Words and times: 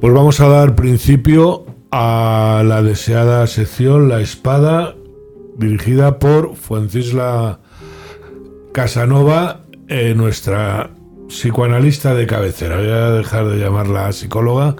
Pues 0.00 0.14
vamos 0.14 0.40
a 0.40 0.48
dar 0.48 0.74
principio 0.76 1.66
a 1.90 2.62
la 2.64 2.82
deseada 2.82 3.46
sección 3.46 4.08
La 4.08 4.22
Espada, 4.22 4.94
dirigida 5.58 6.18
por 6.18 6.56
Fuencisla 6.56 7.60
Casanova, 8.72 9.66
eh, 9.88 10.14
nuestra 10.16 10.88
psicoanalista 11.28 12.14
de 12.14 12.26
cabecera. 12.26 12.78
Voy 12.78 12.88
a 12.88 13.10
dejar 13.10 13.48
de 13.48 13.58
llamarla 13.58 14.10
psicóloga. 14.12 14.74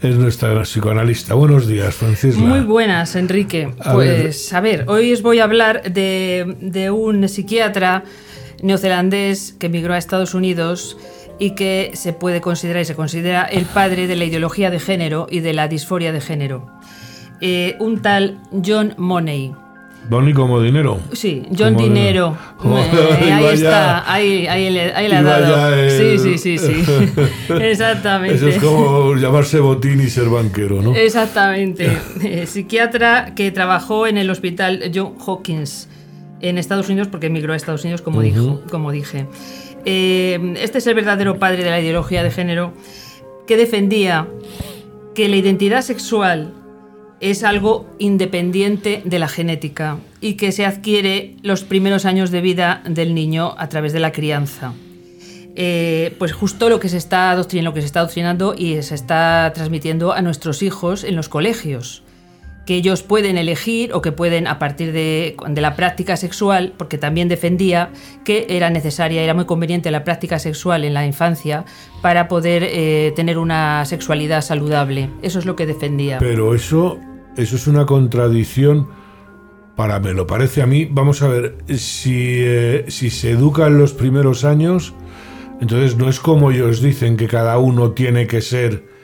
Es 0.00 0.16
nuestra 0.16 0.60
psicoanalista. 0.62 1.34
Buenos 1.34 1.68
días, 1.68 1.94
Francisla. 1.94 2.44
Muy 2.44 2.60
buenas, 2.62 3.14
Enrique. 3.14 3.72
A 3.78 3.92
pues, 3.92 4.52
a 4.52 4.60
ver, 4.60 4.86
hoy 4.88 5.12
os 5.12 5.22
voy 5.22 5.38
a 5.38 5.44
hablar 5.44 5.92
de, 5.92 6.56
de 6.60 6.90
un 6.90 7.28
psiquiatra 7.28 8.02
neozelandés 8.60 9.54
que 9.56 9.66
emigró 9.66 9.94
a 9.94 9.98
Estados 9.98 10.34
Unidos 10.34 10.96
y 11.38 11.50
que 11.52 11.92
se 11.94 12.12
puede 12.12 12.40
considerar 12.40 12.82
y 12.82 12.84
se 12.84 12.94
considera 12.94 13.42
el 13.44 13.64
padre 13.64 14.06
de 14.06 14.16
la 14.16 14.24
ideología 14.24 14.70
de 14.70 14.80
género 14.80 15.26
y 15.30 15.40
de 15.40 15.52
la 15.52 15.68
disforia 15.68 16.12
de 16.12 16.20
género. 16.20 16.66
Eh, 17.40 17.76
un 17.78 18.02
tal 18.02 18.38
John 18.64 18.94
Money. 18.96 19.52
Donny 20.08 20.32
como 20.32 20.60
dinero. 20.62 20.98
Sí, 21.12 21.42
John 21.56 21.74
Como 21.74 21.86
Dinero. 21.86 22.36
Eh, 22.64 23.30
ahí 23.30 23.40
iba 23.42 23.52
está, 23.52 24.10
ahí, 24.12 24.46
ahí 24.46 24.70
le, 24.70 24.94
ahí 24.94 25.06
le 25.08 25.16
ha 25.16 25.22
dado. 25.22 25.74
el- 25.74 25.90
Sí, 26.18 26.38
sí, 26.38 26.38
sí, 26.38 26.58
sí. 26.58 26.82
Exactamente. 27.60 28.36
Eso 28.36 28.48
es 28.48 28.58
como 28.58 29.14
llamarse 29.16 29.60
botín 29.60 30.00
y 30.00 30.08
ser 30.08 30.28
banquero, 30.30 30.80
¿no? 30.80 30.94
Exactamente. 30.94 31.98
Eh, 32.22 32.46
psiquiatra 32.46 33.34
que 33.34 33.50
trabajó 33.50 34.06
en 34.06 34.16
el 34.18 34.30
hospital 34.30 34.90
John 34.94 35.14
Hopkins 35.24 35.88
en 36.40 36.56
Estados 36.56 36.88
Unidos 36.88 37.08
porque 37.08 37.26
emigró 37.26 37.52
a 37.52 37.56
Estados 37.56 37.82
Unidos, 37.84 38.00
como, 38.00 38.22
dijo, 38.22 38.62
como 38.70 38.92
dije. 38.92 39.26
Eh, 39.84 40.54
este 40.58 40.78
es 40.78 40.86
el 40.86 40.94
verdadero 40.94 41.38
padre 41.38 41.64
de 41.64 41.70
la 41.70 41.80
ideología 41.80 42.22
de 42.22 42.30
género 42.30 42.72
que 43.46 43.56
defendía 43.56 44.28
que 45.14 45.28
la 45.28 45.36
identidad 45.36 45.82
sexual 45.82 46.52
es 47.20 47.42
algo 47.42 47.86
independiente 47.98 49.02
de 49.04 49.18
la 49.18 49.28
genética 49.28 49.98
y 50.20 50.34
que 50.34 50.52
se 50.52 50.64
adquiere 50.64 51.36
los 51.42 51.64
primeros 51.64 52.04
años 52.04 52.30
de 52.30 52.40
vida 52.40 52.82
del 52.84 53.14
niño 53.14 53.54
a 53.58 53.68
través 53.68 53.92
de 53.92 54.00
la 54.00 54.12
crianza. 54.12 54.74
Eh, 55.56 56.14
pues 56.18 56.32
justo 56.32 56.68
lo 56.68 56.78
que 56.78 56.88
se 56.88 56.96
está 56.96 57.32
adoctrinando, 57.32 57.70
lo 57.70 57.74
que 57.74 57.80
se 57.80 57.86
está 57.86 58.00
adoctrinando 58.00 58.54
y 58.56 58.80
se 58.82 58.94
está 58.94 59.50
transmitiendo 59.54 60.12
a 60.12 60.22
nuestros 60.22 60.62
hijos 60.62 61.02
en 61.02 61.16
los 61.16 61.28
colegios, 61.28 62.04
que 62.68 62.74
ellos 62.74 63.02
pueden 63.02 63.38
elegir 63.38 63.94
o 63.94 64.02
que 64.02 64.12
pueden 64.12 64.46
a 64.46 64.58
partir 64.58 64.92
de, 64.92 65.38
de 65.48 65.60
la 65.62 65.74
práctica 65.74 66.18
sexual, 66.18 66.74
porque 66.76 66.98
también 66.98 67.26
defendía 67.26 67.88
que 68.26 68.44
era 68.50 68.68
necesaria, 68.68 69.22
era 69.22 69.32
muy 69.32 69.46
conveniente 69.46 69.90
la 69.90 70.04
práctica 70.04 70.38
sexual 70.38 70.84
en 70.84 70.92
la 70.92 71.06
infancia 71.06 71.64
para 72.02 72.28
poder 72.28 72.62
eh, 72.66 73.14
tener 73.16 73.38
una 73.38 73.86
sexualidad 73.86 74.42
saludable. 74.42 75.08
Eso 75.22 75.38
es 75.38 75.46
lo 75.46 75.56
que 75.56 75.64
defendía. 75.64 76.18
Pero 76.18 76.54
eso, 76.54 77.00
eso 77.38 77.56
es 77.56 77.66
una 77.68 77.86
contradicción. 77.86 78.88
Para 79.74 79.98
me 79.98 80.12
lo 80.12 80.26
parece 80.26 80.60
a 80.60 80.66
mí. 80.66 80.86
Vamos 80.90 81.22
a 81.22 81.28
ver, 81.28 81.56
si, 81.74 82.34
eh, 82.40 82.84
si 82.88 83.08
se 83.08 83.30
educa 83.30 83.66
en 83.68 83.78
los 83.78 83.94
primeros 83.94 84.44
años, 84.44 84.92
entonces 85.58 85.96
no 85.96 86.10
es 86.10 86.20
como 86.20 86.50
ellos 86.50 86.82
dicen 86.82 87.16
que 87.16 87.28
cada 87.28 87.56
uno 87.56 87.92
tiene 87.92 88.26
que 88.26 88.42
ser 88.42 88.97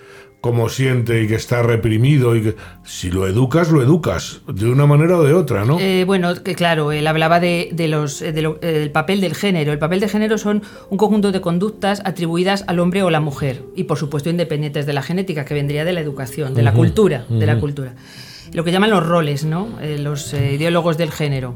como 0.45 0.69
siente 0.69 1.23
y 1.23 1.27
que 1.27 1.37
está 1.37 1.63
reprimido 1.63 2.37
y 2.37 2.43
que 2.43 2.55
si 2.85 3.11
lo 3.11 3.27
educas, 3.27 3.71
lo 3.71 3.81
educas 3.81 4.43
de 4.47 4.69
una 4.69 4.85
manera 4.85 5.17
o 5.17 5.23
de 5.25 5.33
otra, 5.33 5.65
¿no? 5.65 5.81
Eh, 5.81 6.05
bueno, 6.05 6.35
que 6.43 6.55
claro, 6.55 6.93
él 6.93 7.07
hablaba 7.07 7.41
de, 7.41 7.71
de 7.73 7.89
los, 7.89 8.21
eh, 8.21 8.31
de 8.33 8.43
lo- 8.43 8.59
eh, 8.61 8.67
del 8.81 8.91
papel 8.91 9.23
del 9.23 9.35
género. 9.35 9.73
El 9.73 9.79
papel 9.79 10.01
de 10.01 10.09
género 10.11 10.37
son 10.37 10.63
un 10.91 10.99
conjunto 10.99 11.33
de 11.33 11.41
conductas 11.41 12.03
atribuidas 12.05 12.63
al 12.67 12.79
hombre 12.79 13.03
o 13.03 13.09
la 13.09 13.21
mujer 13.21 13.63
y, 13.75 13.85
por 13.85 13.97
supuesto, 13.97 14.29
independientes 14.29 14.85
de 14.85 14.93
la 14.93 15.01
genética, 15.01 15.47
que 15.47 15.55
vendría 15.55 15.87
de 15.87 15.95
la 15.95 16.01
educación, 16.01 16.53
de 16.55 16.63
la 16.63 16.75
cultura, 16.75 17.25
de 17.31 17.47
la 17.47 17.59
cultura. 17.59 17.95
Lo 18.53 18.65
que 18.65 18.71
llaman 18.71 18.91
los 18.91 19.07
roles, 19.07 19.47
¿no? 19.47 19.81
Eh, 19.81 19.97
los 19.99 20.35
eh, 20.35 20.53
ideólogos 20.53 20.99
del 20.99 21.11
género. 21.11 21.55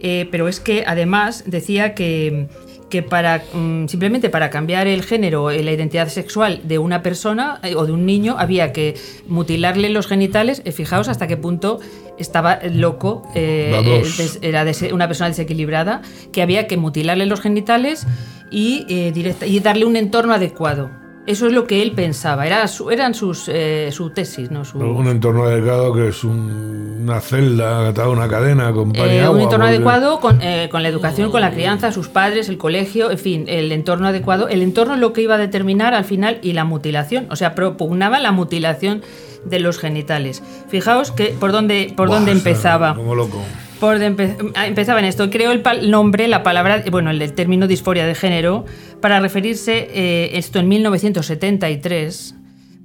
Eh, 0.00 0.26
pero 0.32 0.48
es 0.48 0.58
que 0.58 0.82
además 0.84 1.44
decía 1.46 1.94
que, 1.94 2.48
que 2.90 3.02
para 3.02 3.42
mm, 3.52 3.88
simplemente 3.88 4.30
para 4.30 4.48
cambiar 4.50 4.86
el 4.86 5.02
género, 5.02 5.50
eh, 5.50 5.62
la 5.62 5.72
identidad 5.72 6.08
sexual 6.08 6.60
de 6.64 6.78
una 6.78 7.02
persona 7.02 7.58
eh, 7.62 7.74
o 7.74 7.84
de 7.86 7.92
un 7.92 8.06
niño, 8.06 8.36
había 8.38 8.72
que 8.72 8.94
mutilarle 9.26 9.88
los 9.90 10.06
genitales. 10.06 10.62
eh, 10.64 10.72
fijaos 10.72 11.08
hasta 11.08 11.26
qué 11.26 11.36
punto 11.36 11.80
estaba 12.18 12.60
loco, 12.72 13.28
eh, 13.34 14.02
era 14.40 14.64
una 14.92 15.06
persona 15.08 15.28
desequilibrada, 15.28 16.00
que 16.32 16.42
había 16.42 16.66
que 16.66 16.76
mutilarle 16.76 17.26
los 17.26 17.40
genitales 17.40 18.06
y, 18.50 18.86
eh, 18.88 19.10
directa- 19.12 19.46
y 19.46 19.58
darle 19.60 19.84
un 19.84 19.96
entorno 19.96 20.32
adecuado. 20.32 20.90
Eso 21.26 21.48
es 21.48 21.52
lo 21.52 21.64
que 21.66 21.82
él 21.82 21.90
pensaba, 21.92 22.46
era 22.46 22.68
su, 22.68 22.88
eran 22.90 23.12
sus, 23.12 23.48
eh, 23.48 23.88
su 23.90 24.10
tesis, 24.10 24.50
¿no? 24.52 24.64
Su- 24.64 24.78
Un 24.78 25.08
entorno 25.08 25.42
adecuado 25.44 25.92
que 25.92 26.08
es 26.08 26.22
un- 26.22 27.00
una 27.02 27.20
celda 27.20 27.88
atada 27.88 28.06
a 28.06 28.10
una 28.10 28.28
cadena 28.28 28.72
con 28.72 28.92
pan 28.92 29.06
y 29.08 29.14
Eh, 29.14 29.20
agua, 29.22 29.36
un 29.36 29.42
entorno 29.42 29.64
porque- 29.64 29.76
adecuado 29.76 30.20
con, 30.20 30.40
eh, 30.40 30.68
con 30.70 30.82
la 30.84 30.88
educación, 30.88 31.32
con 31.32 31.40
la 31.40 31.50
crianza, 31.50 31.90
sus 31.90 32.08
padres, 32.08 32.48
el 32.48 32.58
colegio, 32.58 33.10
en 33.10 33.18
fin, 33.18 33.44
el 33.48 33.72
entorno 33.72 34.06
adecuado. 34.06 34.48
El 34.48 34.62
entorno 34.62 34.94
es 34.94 35.00
lo 35.00 35.12
que 35.12 35.22
iba 35.22 35.34
a 35.34 35.38
determinar 35.38 35.94
al 35.94 36.04
final 36.04 36.38
y 36.42 36.52
la 36.52 36.64
mutilación, 36.64 37.26
o 37.30 37.34
sea, 37.36 37.56
propugnaba 37.56 38.20
la 38.20 38.30
mutilación 38.30 39.02
de 39.44 39.58
los 39.58 39.78
genitales. 39.78 40.42
Fijaos 40.68 41.10
que 41.10 41.34
por 41.38 41.50
dónde, 41.52 41.92
por 41.96 42.06
Buah, 42.06 42.16
dónde 42.18 42.32
empezaba. 42.32 42.94
Como 42.94 43.14
loco. 43.16 43.42
Por 43.80 43.98
empe- 43.98 44.52
ah, 44.54 44.66
empezaba 44.66 44.98
en 45.00 45.04
esto. 45.04 45.28
Creo 45.30 45.52
el 45.52 45.62
nombre, 45.90 46.28
la 46.28 46.42
palabra, 46.42 46.82
bueno, 46.90 47.10
el 47.10 47.32
término 47.34 47.66
disforia 47.66 48.06
de 48.06 48.14
género, 48.14 48.64
para 49.00 49.20
referirse, 49.20 49.88
eh, 49.92 50.30
esto 50.38 50.58
en 50.58 50.68
1973, 50.68 52.34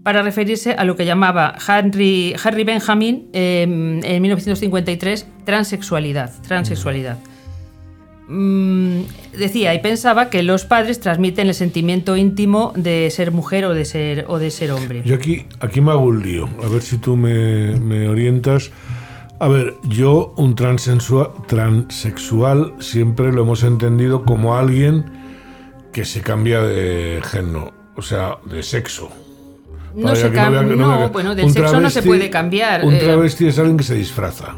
para 0.03 0.21
referirse 0.21 0.73
a 0.73 0.83
lo 0.83 0.95
que 0.95 1.05
llamaba 1.05 1.55
Henry, 1.65 2.35
Benjamin 2.65 3.27
eh, 3.33 3.61
en 3.63 4.21
1953 4.21 5.27
transexualidad. 5.45 6.33
transexualidad. 6.45 7.17
Mm, 8.27 9.01
decía 9.37 9.73
y 9.73 9.79
pensaba 9.79 10.29
que 10.29 10.41
los 10.43 10.63
padres 10.65 10.99
transmiten 10.99 11.47
el 11.47 11.53
sentimiento 11.53 12.15
íntimo 12.15 12.71
de 12.75 13.09
ser 13.11 13.31
mujer 13.31 13.65
o 13.65 13.73
de 13.73 13.83
ser, 13.85 14.25
o 14.27 14.39
de 14.39 14.51
ser 14.51 14.71
hombre. 14.71 15.01
Yo 15.05 15.15
aquí, 15.15 15.45
aquí 15.59 15.81
me 15.81 15.91
hago 15.91 16.05
un 16.05 16.21
lío, 16.23 16.49
a 16.63 16.67
ver 16.69 16.81
si 16.81 16.97
tú 16.97 17.15
me 17.17 18.07
orientas. 18.07 18.71
A 19.41 19.47
ver, 19.47 19.77
yo 19.83 20.33
un 20.37 20.53
transexual 20.53 22.73
siempre 22.79 23.31
lo 23.31 23.41
hemos 23.41 23.63
entendido 23.63 24.23
como 24.23 24.55
alguien 24.55 25.05
que 25.91 26.05
se 26.05 26.21
cambia 26.21 26.61
de 26.61 27.19
género, 27.23 27.73
o 27.95 28.01
sea, 28.03 28.37
de 28.45 28.61
sexo. 28.61 29.09
No 29.95 30.15
se 30.15 30.23
que 30.23 30.29
vea- 30.29 30.49
cam- 30.51 30.69
que 30.69 30.75
no, 30.75 31.09
bueno, 31.09 31.33
del 31.35 31.51
sexo 31.51 31.81
no 31.81 31.89
se 31.89 32.03
puede 32.03 32.29
cambiar. 32.29 32.85
Un 32.85 32.93
eh, 32.93 32.99
travesti 32.99 33.47
es 33.47 33.57
alguien 33.57 33.77
que 33.77 33.83
se 33.83 33.95
disfraza. 33.95 34.57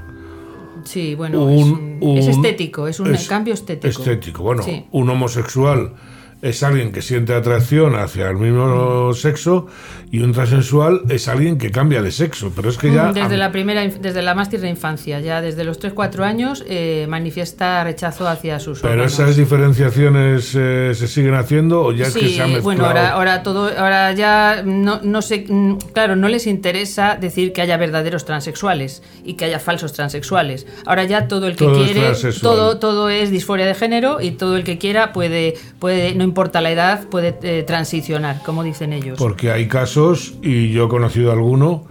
Sí, 0.84 1.16
bueno, 1.16 1.46
Un- 1.46 2.00
es, 2.02 2.28
es 2.28 2.36
un- 2.36 2.46
estético, 2.46 2.88
es 2.88 3.00
un 3.00 3.16
es 3.16 3.28
cambio 3.28 3.54
estético. 3.54 3.88
Estético. 3.88 4.44
Bueno, 4.44 4.64
Sí. 4.64 4.86
un 4.92 5.10
homosexual 5.10 5.94
es 6.44 6.62
alguien 6.62 6.92
que 6.92 7.02
siente 7.02 7.34
atracción 7.34 7.96
hacia 7.96 8.30
el 8.30 8.36
mismo 8.38 9.14
sexo 9.14 9.68
y 10.12 10.20
un 10.20 10.32
transexual 10.34 11.02
es 11.10 11.28
alguien 11.28 11.58
que 11.58 11.72
cambia 11.72 12.02
de 12.04 12.12
sexo. 12.12 12.52
Pero 12.56 12.70
es 12.70 12.78
que 12.78 12.94
ya. 12.94 13.06
Mm, 13.06 13.14
Desde 13.14 13.38
la 13.38 13.52
primera, 13.52 13.82
desde 13.88 14.22
la 14.22 14.36
más 14.36 14.50
tierna 14.50 14.70
infancia, 14.70 15.20
ya 15.22 15.42
desde 15.42 15.64
los 15.64 15.80
3-4 15.80 16.24
años, 16.24 16.64
eh, 16.68 17.08
manifiesta 17.10 17.84
rechazo 17.84 18.28
hacia 18.28 18.60
sus 18.60 18.82
Pero 18.82 18.94
órganos. 18.94 19.14
esas 19.14 19.36
diferenciaciones 19.38 20.54
eh, 20.56 20.92
se 20.94 21.08
siguen 21.08 21.34
haciendo 21.36 21.82
o 21.82 21.92
ya 21.94 22.06
es 22.08 22.14
que 22.14 22.20
Sí, 22.20 22.36
se 22.36 22.42
ha 22.42 22.46
mezclado. 22.46 22.64
bueno, 22.64 22.86
ahora, 22.86 23.10
ahora 23.14 23.44
todo, 23.44 23.72
ahora 23.78 24.12
ya 24.14 24.62
no, 24.64 25.00
no 25.02 25.22
sé, 25.22 25.46
mm, 25.48 25.78
claro, 25.94 26.16
no 26.16 26.28
les 26.28 26.46
interesa 26.46 27.18
decir 27.20 27.54
que 27.54 27.62
haya 27.62 27.78
verdaderos 27.78 28.26
transexuales 28.26 29.02
y 29.24 29.34
que 29.34 29.46
haya 29.46 29.60
falsos 29.60 29.94
transexuales. 29.94 30.68
Ahora 30.86 31.06
ya 31.06 31.28
todo 31.28 31.48
el 31.48 31.56
que 31.56 31.66
Todo 31.66 31.84
quiere, 31.86 32.12
todo, 32.42 32.78
todo 32.80 33.10
es 33.10 33.32
disforia 33.32 33.66
de 33.66 33.74
género 33.74 34.22
y 34.22 34.32
todo 34.32 34.58
el 34.58 34.64
que 34.64 34.78
quiera 34.78 35.12
puede, 35.14 35.56
puede, 35.80 36.14
no 36.16 36.24
importa 36.34 36.62
la 36.62 36.72
edad, 36.72 37.08
puede 37.10 37.38
eh, 37.44 37.64
transicionar, 37.64 38.42
como 38.44 38.64
dicen 38.64 38.92
ellos. 38.92 39.20
Porque 39.20 39.52
hay 39.52 39.68
casos, 39.68 40.34
y 40.42 40.72
yo 40.72 40.86
he 40.86 40.90
conocido 40.90 41.32
alguno, 41.32 41.86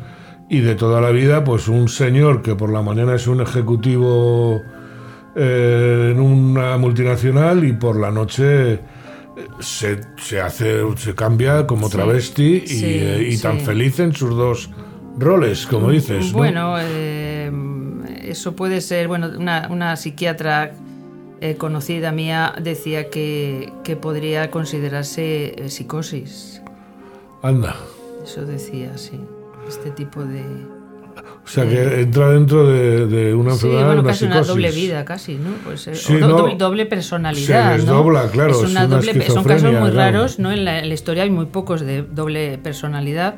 y 0.49 0.61
de 0.61 0.75
toda 0.75 1.01
la 1.01 1.11
vida, 1.11 1.45
pues 1.45 1.69
un 1.69 1.89
señor 1.89 2.43
que 2.43 2.55
por 2.57 2.71
la 2.73 2.83
mañana 2.83 3.15
es 3.15 3.27
un 3.29 3.41
ejecutivo 3.41 4.61
eh, 5.37 6.11
en 6.13 6.21
una 6.21 6.77
multinacional 6.77 7.65
y 7.65 7.73
por 7.73 7.99
la 7.99 8.11
noche 8.11 8.73
eh, 8.73 8.81
se, 9.61 10.01
se 10.19 10.41
hace, 10.41 10.81
se 10.97 11.15
cambia 11.15 11.67
como 11.67 11.87
Sí, 11.87 11.97
travesti 11.97 12.63
y, 12.65 12.67
sí, 12.67 12.85
eh, 12.85 13.29
y 13.31 13.39
tan 13.39 13.61
feliz 13.61 13.99
en 14.01 14.13
sus 14.13 14.37
dos 14.37 14.71
roles, 15.17 15.67
como 15.67 15.91
dices. 15.91 16.33
¿no? 16.33 16.39
Bueno, 16.39 16.75
eh, 16.79 17.51
eso 18.23 18.55
puede 18.55 18.83
ser, 18.83 19.09
bueno, 19.09 19.31
una, 19.39 19.69
una 19.71 19.97
psiquiatra 19.97 20.73
eh, 21.43 21.57
conocida 21.57 22.13
mía 22.13 22.55
decía 22.61 23.11
que, 23.11 23.73
que 23.85 23.97
podría 23.97 24.51
considerarse 24.51 25.55
eh, 25.59 25.69
psicosis. 25.69 26.63
Anda. 27.43 27.77
Eso 28.25 28.47
decía, 28.47 28.97
sí. 28.97 29.21
Este 29.69 29.91
tipo 29.91 30.23
de... 30.25 30.43
O 31.45 31.49
sea, 31.49 31.69
que 31.69 32.01
entra 32.03 32.31
dentro 32.31 32.67
de, 32.67 33.07
de 33.07 33.35
una 33.35 33.51
Sí, 33.51 33.67
enfermedad, 33.67 33.87
bueno, 33.87 34.01
una 34.03 34.11
casi 34.11 34.25
una 34.25 34.35
psicosis. 34.35 34.49
doble 34.55 34.71
vida, 34.71 35.05
casi, 35.05 35.35
¿no? 35.35 35.51
Pues, 35.65 35.87
eh, 35.89 35.95
Sí, 35.97 36.15
o 36.15 36.19
do- 36.21 36.29
no, 36.29 36.37
doble, 36.39 36.55
doble 36.57 36.87
personalidad, 36.87 37.73
se 37.73 37.79
les 37.79 37.87
¿no? 37.87 38.03
claro, 38.31 38.51
Es 38.53 38.57
es 38.59 38.71
una 38.71 38.87
una 38.87 38.97
doble, 38.97 39.13
son 39.29 39.45
casos 39.45 39.73
muy 39.73 39.91
claro. 39.91 40.19
raros, 40.19 40.39
¿no? 40.39 40.53
En 40.53 40.65
la, 40.65 40.79
en 40.79 40.89
la 40.89 40.95
historia 40.95 41.25
hay 41.25 41.31
muy 41.31 41.47
pocos 41.47 41.81
de 41.81 42.03
doble 42.03 42.59
personalidad. 42.59 43.35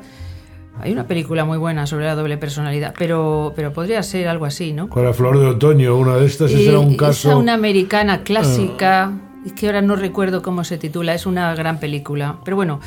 Hay 0.81 0.91
una 0.91 1.07
película 1.07 1.45
muy 1.45 1.57
buena 1.57 1.87
sobre 1.87 2.05
la 2.05 2.15
doble 2.15 2.37
personalidad, 2.37 2.93
pero, 2.97 3.53
pero 3.55 3.71
podría 3.71 4.03
ser 4.03 4.27
algo 4.27 4.45
así, 4.45 4.73
¿no? 4.73 4.89
Con 4.89 5.05
la 5.05 5.13
flor 5.13 5.39
de 5.39 5.45
otoño, 5.45 5.95
una 5.95 6.17
de 6.17 6.25
estas, 6.25 6.51
ese 6.51 6.69
era 6.69 6.79
un 6.79 6.97
caso. 6.97 7.29
Es 7.29 7.35
una 7.35 7.53
americana 7.53 8.23
clásica, 8.23 9.13
es 9.45 9.53
que 9.53 9.67
ahora 9.67 9.81
no 9.81 9.95
recuerdo 9.95 10.41
cómo 10.41 10.63
se 10.63 10.77
titula, 10.77 11.13
es 11.13 11.25
una 11.25 11.55
gran 11.55 11.79
película. 11.79 12.37
Pero 12.43 12.57
bueno, 12.57 12.81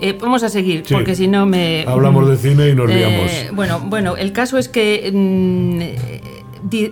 eh, 0.00 0.16
vamos 0.20 0.42
a 0.42 0.48
seguir, 0.48 0.84
porque 0.90 1.14
si 1.14 1.28
no 1.28 1.46
me. 1.46 1.84
Hablamos 1.86 2.28
de 2.28 2.36
cine 2.36 2.68
y 2.68 2.74
nos 2.74 2.90
eh, 2.90 2.94
liamos. 2.96 3.30
Bueno, 3.54 3.80
bueno, 3.86 4.16
el 4.16 4.32
caso 4.32 4.58
es 4.58 4.68
que 4.68 5.10
mm, 5.12 5.78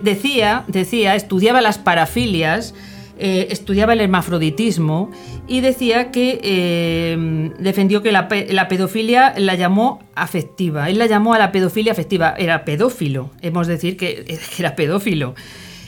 decía, 0.01 0.63
decía, 0.67 1.15
estudiaba 1.15 1.61
las 1.61 1.77
parafilias. 1.77 2.73
Eh, 3.21 3.47
estudiaba 3.51 3.93
el 3.93 4.01
hermafroditismo 4.01 5.11
y 5.47 5.61
decía 5.61 6.11
que 6.11 6.39
eh, 6.43 7.51
defendió 7.59 8.01
que 8.01 8.11
la, 8.11 8.27
pe- 8.27 8.47
la 8.51 8.67
pedofilia 8.67 9.33
la 9.37 9.55
llamó 9.55 9.99
afectiva. 10.15 10.89
Él 10.89 10.97
la 10.97 11.05
llamó 11.05 11.33
a 11.33 11.39
la 11.39 11.51
pedofilia 11.51 11.91
afectiva. 11.91 12.33
Era 12.37 12.65
pedófilo. 12.65 13.29
Hemos 13.41 13.67
de 13.67 13.73
decir 13.73 13.95
que, 13.97 14.23
que 14.25 14.39
era 14.59 14.75
pedófilo. 14.75 15.35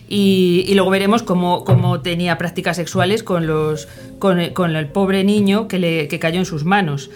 Y, 0.07 0.65
luego 0.75 0.91
veremos 0.91 1.23
cómo, 1.23 1.63
tenía 2.01 2.37
prácticas 2.37 2.75
sexuales 2.77 3.23
con, 3.23 3.43
el- 3.45 4.87
pobre 4.87 5.23
niño 5.23 5.67
que 5.67 6.19
cayó 6.21 6.39
en 6.39 6.45
sus 6.45 6.65
manos. 6.65 7.09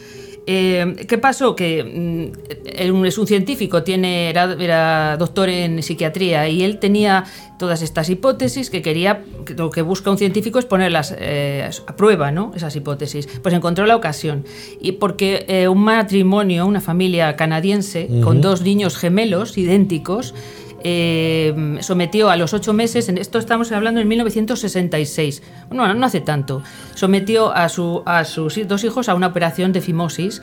Eh, 0.49 1.05
¿Qué 1.09 1.17
pasó? 1.17 1.57
Que 1.57 1.83
mm, 1.83 3.05
es 3.05 3.17
un 3.17 3.27
científico, 3.27 3.83
tiene, 3.83 4.29
era, 4.29 4.55
era 4.57 5.17
doctor 5.17 5.49
en 5.49 5.83
psiquiatría 5.83 6.47
y 6.47 6.63
él 6.63 6.79
tenía 6.79 7.25
todas 7.59 7.81
estas 7.81 8.09
hipótesis 8.09 8.69
que 8.69 8.81
quería, 8.81 9.23
que 9.45 9.55
lo 9.55 9.69
que 9.69 9.81
busca 9.81 10.09
un 10.09 10.17
científico 10.17 10.57
es 10.57 10.63
ponerlas 10.65 11.13
eh, 11.19 11.69
a 11.85 11.95
prueba, 11.97 12.31
¿no? 12.31 12.53
Esas 12.55 12.73
hipótesis. 12.77 13.27
Pues 13.43 13.53
encontró 13.53 13.85
la 13.85 13.97
ocasión. 13.97 14.45
Y 14.79 14.93
porque 14.93 15.45
eh, 15.49 15.67
un 15.67 15.83
matrimonio, 15.83 16.65
una 16.65 16.79
familia 16.79 17.35
canadiense, 17.35 18.07
con 18.23 18.39
dos 18.39 18.61
niños 18.61 18.95
gemelos 18.95 19.57
idénticos, 19.57 20.33
eh, 20.83 21.77
sometió 21.81 22.29
a 22.29 22.35
los 22.35 22.53
ocho 22.53 22.73
meses, 22.73 23.09
esto 23.09 23.39
estamos 23.39 23.71
hablando 23.71 23.99
en 23.99 24.07
1966, 24.07 25.41
bueno, 25.69 25.93
no 25.93 26.05
hace 26.05 26.21
tanto, 26.21 26.61
sometió 26.93 27.51
a, 27.51 27.67
su, 27.69 28.03
a 28.05 28.23
sus 28.25 28.67
dos 28.67 28.83
hijos 28.83 29.09
a 29.09 29.15
una 29.15 29.27
operación 29.27 29.71
de 29.71 29.81
fimosis. 29.81 30.41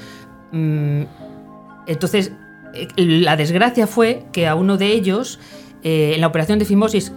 Mm, 0.53 1.03
entonces, 1.87 2.33
eh, 2.75 2.89
la 2.97 3.37
desgracia 3.37 3.87
fue 3.87 4.25
que 4.33 4.49
a 4.49 4.57
uno 4.57 4.77
de 4.77 4.89
ellos, 4.89 5.39
eh, 5.85 6.13
en 6.15 6.21
la 6.21 6.27
operación 6.27 6.59
de 6.59 6.65
fimosis, 6.65 7.13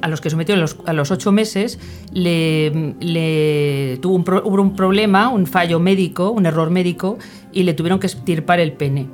a 0.00 0.08
los 0.08 0.20
que 0.20 0.30
sometió 0.30 0.54
a 0.54 0.92
los, 0.92 1.10
ocho 1.10 1.32
meses, 1.32 1.78
tuvo 2.10 4.14
un, 4.14 4.24
hubo 4.44 4.62
un 4.62 4.76
problema, 4.76 5.28
un 5.28 5.46
fallo 5.46 5.78
médico, 5.78 6.30
un 6.30 6.46
error 6.46 6.70
médico, 6.70 7.18
y 7.52 7.64
le 7.64 7.74
tuvieron 7.74 8.00
que 8.00 8.06
extirpar 8.06 8.60
el 8.60 8.72
pene. 8.72 9.08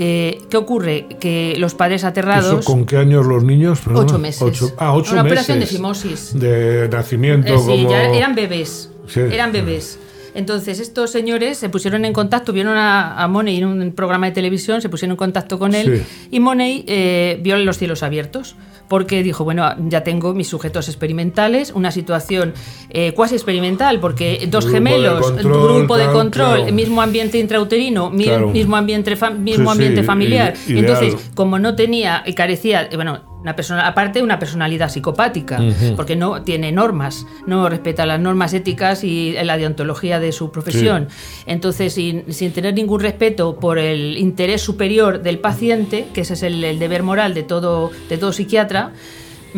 Eh, 0.00 0.42
¿Qué 0.48 0.56
ocurre? 0.56 1.06
Que 1.18 1.56
los 1.58 1.74
padres 1.74 2.04
aterrados... 2.04 2.60
¿Eso 2.60 2.72
con 2.72 2.86
qué 2.86 2.98
años 2.98 3.26
los 3.26 3.42
niños? 3.42 3.80
Perdona. 3.80 4.06
Ocho 4.06 4.18
meses. 4.20 4.40
Ocho- 4.42 4.72
ah, 4.78 4.94
ocho 4.94 5.12
Una 5.12 5.24
meses. 5.24 5.32
operación 5.38 5.58
de 5.60 5.66
fimosis. 5.66 6.38
De 6.38 6.88
nacimiento, 6.88 7.52
Eh, 7.52 7.58
sí, 7.58 7.64
como... 7.66 7.90
ya 7.90 8.04
eran 8.10 8.34
bebés. 8.36 8.90
Sí. 9.08 9.20
Eran 9.20 9.50
bebés. 9.50 9.98
Entonces 10.38 10.78
estos 10.80 11.10
señores 11.10 11.58
se 11.58 11.68
pusieron 11.68 12.04
en 12.04 12.12
contacto, 12.12 12.52
vieron 12.52 12.76
a, 12.76 13.22
a 13.22 13.26
Money 13.28 13.58
en 13.58 13.64
un 13.66 13.92
programa 13.92 14.26
de 14.26 14.32
televisión, 14.32 14.80
se 14.80 14.88
pusieron 14.88 15.12
en 15.12 15.16
contacto 15.16 15.58
con 15.58 15.74
él 15.74 16.04
Sí. 16.06 16.28
y 16.36 16.40
Money 16.40 16.84
eh, 16.86 17.38
vio 17.42 17.56
los 17.58 17.76
cielos 17.76 18.02
abiertos 18.02 18.54
porque 18.88 19.22
dijo, 19.22 19.44
bueno, 19.44 19.68
ya 19.88 20.02
tengo 20.02 20.32
mis 20.32 20.48
sujetos 20.48 20.88
experimentales, 20.88 21.72
una 21.74 21.90
situación 21.90 22.54
eh, 22.88 23.12
cuasi 23.12 23.34
experimental, 23.34 24.00
porque 24.00 24.46
dos 24.50 24.64
Grupo 24.64 24.66
de 24.66 24.72
gemelos, 24.90 25.20
control, 25.30 25.78
grupo 25.78 25.96
de 25.98 26.06
control, 26.06 26.56
claro. 26.60 26.72
mismo 26.72 27.02
ambiente 27.02 27.38
intrauterino, 27.38 28.10
Claro. 28.10 28.48
mismo 28.48 28.76
ambiente, 28.76 29.10
mismo 29.10 29.36
Sí, 29.36 29.62
sí, 29.62 29.68
ambiente 29.68 30.02
familiar. 30.04 30.54
ideal. 30.66 30.78
Entonces, 30.86 31.30
como 31.34 31.58
no 31.58 31.74
tenía 31.74 32.22
y 32.24 32.32
carecía, 32.32 32.84
eh, 32.90 32.96
bueno, 32.96 33.37
una 33.40 33.54
persona, 33.54 33.86
aparte 33.86 34.22
una 34.22 34.38
personalidad 34.38 34.88
psicopática, 34.88 35.60
porque 35.96 36.16
no 36.16 36.42
tiene 36.42 36.72
normas, 36.72 37.26
no 37.46 37.68
respeta 37.68 38.04
las 38.04 38.20
normas 38.20 38.52
éticas 38.52 39.04
y 39.04 39.32
la 39.42 39.56
deontología 39.56 40.18
de 40.18 40.32
su 40.32 40.50
profesión. 40.50 41.08
Entonces, 41.46 41.94
sin, 41.94 42.32
sin 42.32 42.52
tener 42.52 42.74
ningún 42.74 43.00
respeto 43.00 43.56
por 43.56 43.78
el 43.78 44.18
interés 44.18 44.62
superior 44.62 45.22
del 45.22 45.38
paciente, 45.38 46.08
que 46.12 46.22
ese 46.22 46.34
es 46.34 46.42
el, 46.42 46.62
el 46.64 46.78
deber 46.78 47.02
moral 47.02 47.34
de 47.34 47.42
todo, 47.44 47.90
de 48.08 48.18
todo 48.18 48.32
psiquiatra, 48.32 48.92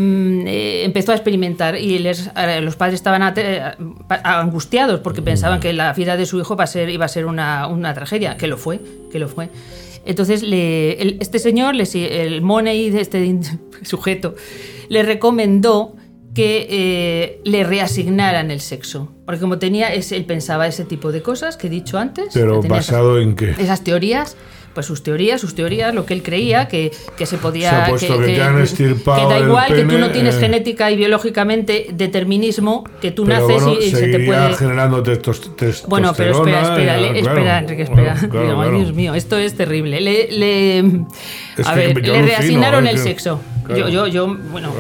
mm, 0.00 0.46
eh, 0.46 0.84
empezó 0.84 1.12
a 1.12 1.14
experimentar 1.14 1.76
y 1.76 1.98
les- 1.98 2.30
eh, 2.36 2.60
los 2.62 2.76
padres 2.76 2.94
estaban 2.94 3.22
eh, 3.36 3.62
angustiados 4.24 5.00
porque 5.00 5.22
pensaban 5.22 5.60
que 5.60 5.72
la 5.72 5.92
vida 5.92 6.16
de 6.16 6.26
su 6.26 6.38
hijo 6.40 6.56
va 6.56 6.64
a 6.64 6.66
ser, 6.66 6.88
iba 6.90 7.04
a 7.04 7.08
ser 7.08 7.26
una, 7.26 7.66
una 7.66 7.94
tragedia, 7.94 8.36
que 8.36 8.46
lo 8.46 8.56
fue, 8.56 8.80
que 9.12 9.18
lo 9.18 9.28
fue. 9.28 9.48
Entonces, 10.06 10.42
le- 10.42 11.00
el- 11.02 11.16
este 11.20 11.38
señor, 11.38 11.74
les- 11.74 11.94
el 11.94 12.42
money 12.42 12.90
de 12.90 13.00
este 13.02 13.38
sujeto, 13.82 14.34
le 14.88 15.02
recomendó 15.02 15.94
que 16.34 16.66
eh, 16.70 17.40
le 17.44 17.64
reasignaran 17.64 18.50
el 18.50 18.60
sexo. 18.60 19.12
Porque 19.26 19.40
como 19.40 19.58
tenía, 19.58 19.92
él 19.92 20.24
pensaba 20.26 20.66
ese 20.68 20.84
tipo 20.84 21.10
de 21.12 21.22
cosas 21.22 21.56
que 21.56 21.66
he 21.66 21.70
dicho 21.70 21.98
antes. 21.98 22.28
Pero 22.32 22.60
tenía 22.60 22.78
esas- 22.78 22.90
basado 22.94 23.20
en 23.20 23.34
qué. 23.34 23.50
esas 23.58 23.82
teorías, 23.82 24.36
pues 24.74 24.86
sus 24.86 25.02
teorías, 25.02 25.40
sus 25.40 25.54
teorías, 25.54 25.94
lo 25.94 26.06
que 26.06 26.14
él 26.14 26.22
creía 26.22 26.68
que, 26.68 26.92
que 27.16 27.26
se 27.26 27.38
podía. 27.38 27.86
Puesto 27.88 28.18
que 28.20 28.62
estirpado 28.62 29.28
que 29.28 29.34
da 29.34 29.40
igual 29.40 29.66
que 29.74 29.82
tú 29.84 29.98
no 29.98 30.10
tienes 30.10 30.36
eh. 30.36 30.40
genética 30.40 30.90
y 30.90 30.96
biológicamente 30.96 31.88
determinismo, 31.92 32.84
que 33.00 33.10
tú 33.10 33.24
naces 33.24 33.62
bueno, 33.64 33.74
y, 33.80 33.84
y 33.84 33.90
se 33.90 34.08
te 34.08 34.20
puede. 34.20 34.54
generando 34.54 35.02
testosterona. 35.02 35.76
Bueno, 35.88 36.12
pero 36.16 36.36
espera, 36.38 36.62
espera, 36.62 36.96
le- 36.96 37.20
claro, 37.20 37.38
espera, 37.38 37.58
Enrique, 37.58 37.82
espera. 37.82 38.12
claro, 38.14 38.28
claro, 38.30 38.46
Digo, 38.48 38.62
Ay. 38.62 38.70
Dios 38.82 38.92
mío, 38.94 39.14
esto 39.14 39.38
es 39.38 39.54
terrible. 39.56 40.00
Le, 40.00 40.28
le- 40.30 41.04
a 41.64 41.74
que 41.74 41.92
ver, 41.92 42.06
le 42.06 42.22
reasignaron 42.22 42.86
el 42.86 42.96
Que- 42.96 43.02
sexo. 43.02 43.40
Yo, 43.68 43.88
yo, 43.88 44.06
yo, 44.06 44.36
bueno. 44.50 44.72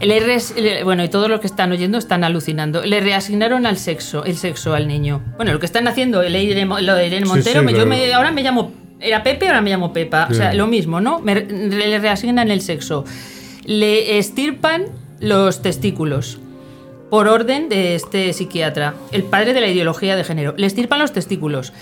Le 0.00 0.20
res- 0.20 0.54
le- 0.56 0.84
bueno, 0.84 1.02
y 1.04 1.08
todos 1.08 1.28
los 1.30 1.40
que 1.40 1.46
están 1.46 1.72
oyendo 1.72 1.96
están 1.96 2.22
alucinando. 2.22 2.84
Le 2.84 3.00
reasignaron 3.00 3.64
al 3.66 3.78
sexo, 3.78 4.24
el 4.24 4.36
sexo 4.36 4.74
al 4.74 4.88
niño. 4.88 5.22
Bueno, 5.36 5.52
lo 5.52 5.58
que 5.58 5.66
están 5.66 5.88
haciendo, 5.88 6.22
lo 6.22 6.28
de 6.30 6.42
Irene 6.42 6.66
Montero, 7.26 7.60
sí, 7.60 7.66
me- 7.66 7.72
yo 7.72 7.86
me- 7.86 8.12
ahora 8.12 8.30
me 8.30 8.42
llamo. 8.42 8.72
Era 9.00 9.22
Pepe, 9.22 9.48
ahora 9.48 9.60
me 9.60 9.70
llamo 9.70 9.92
Pepa. 9.92 10.28
O 10.30 10.34
sea, 10.34 10.54
lo 10.54 10.66
mismo, 10.66 11.00
¿no? 11.00 11.20
Me, 11.20 11.34
le 11.34 11.98
reasignan 11.98 12.50
el 12.50 12.60
sexo. 12.60 13.04
Le 13.64 14.18
estirpan 14.18 14.86
los 15.20 15.62
testículos 15.62 16.38
por 17.10 17.28
orden 17.28 17.68
de 17.68 17.94
este 17.94 18.32
psiquiatra, 18.32 18.94
el 19.12 19.22
padre 19.22 19.54
de 19.54 19.60
la 19.60 19.68
ideología 19.68 20.16
de 20.16 20.24
género. 20.24 20.54
Le 20.56 20.66
estirpan 20.66 20.98
los 20.98 21.12
testículos. 21.12 21.72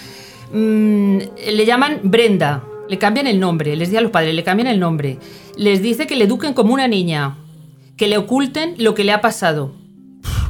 Mm, 0.52 1.18
le 1.52 1.66
llaman 1.66 2.00
Brenda, 2.02 2.62
le 2.88 2.98
cambian 2.98 3.26
el 3.26 3.40
nombre, 3.40 3.76
les 3.76 3.88
dice 3.88 3.98
a 3.98 4.02
los 4.02 4.10
padres, 4.10 4.34
le 4.34 4.44
cambian 4.44 4.68
el 4.68 4.80
nombre. 4.80 5.18
Les 5.56 5.82
dice 5.82 6.06
que 6.06 6.16
le 6.16 6.24
eduquen 6.24 6.52
como 6.52 6.74
una 6.74 6.88
niña, 6.88 7.36
que 7.96 8.08
le 8.08 8.18
oculten 8.18 8.74
lo 8.78 8.94
que 8.94 9.04
le 9.04 9.12
ha 9.12 9.20
pasado. 9.20 9.72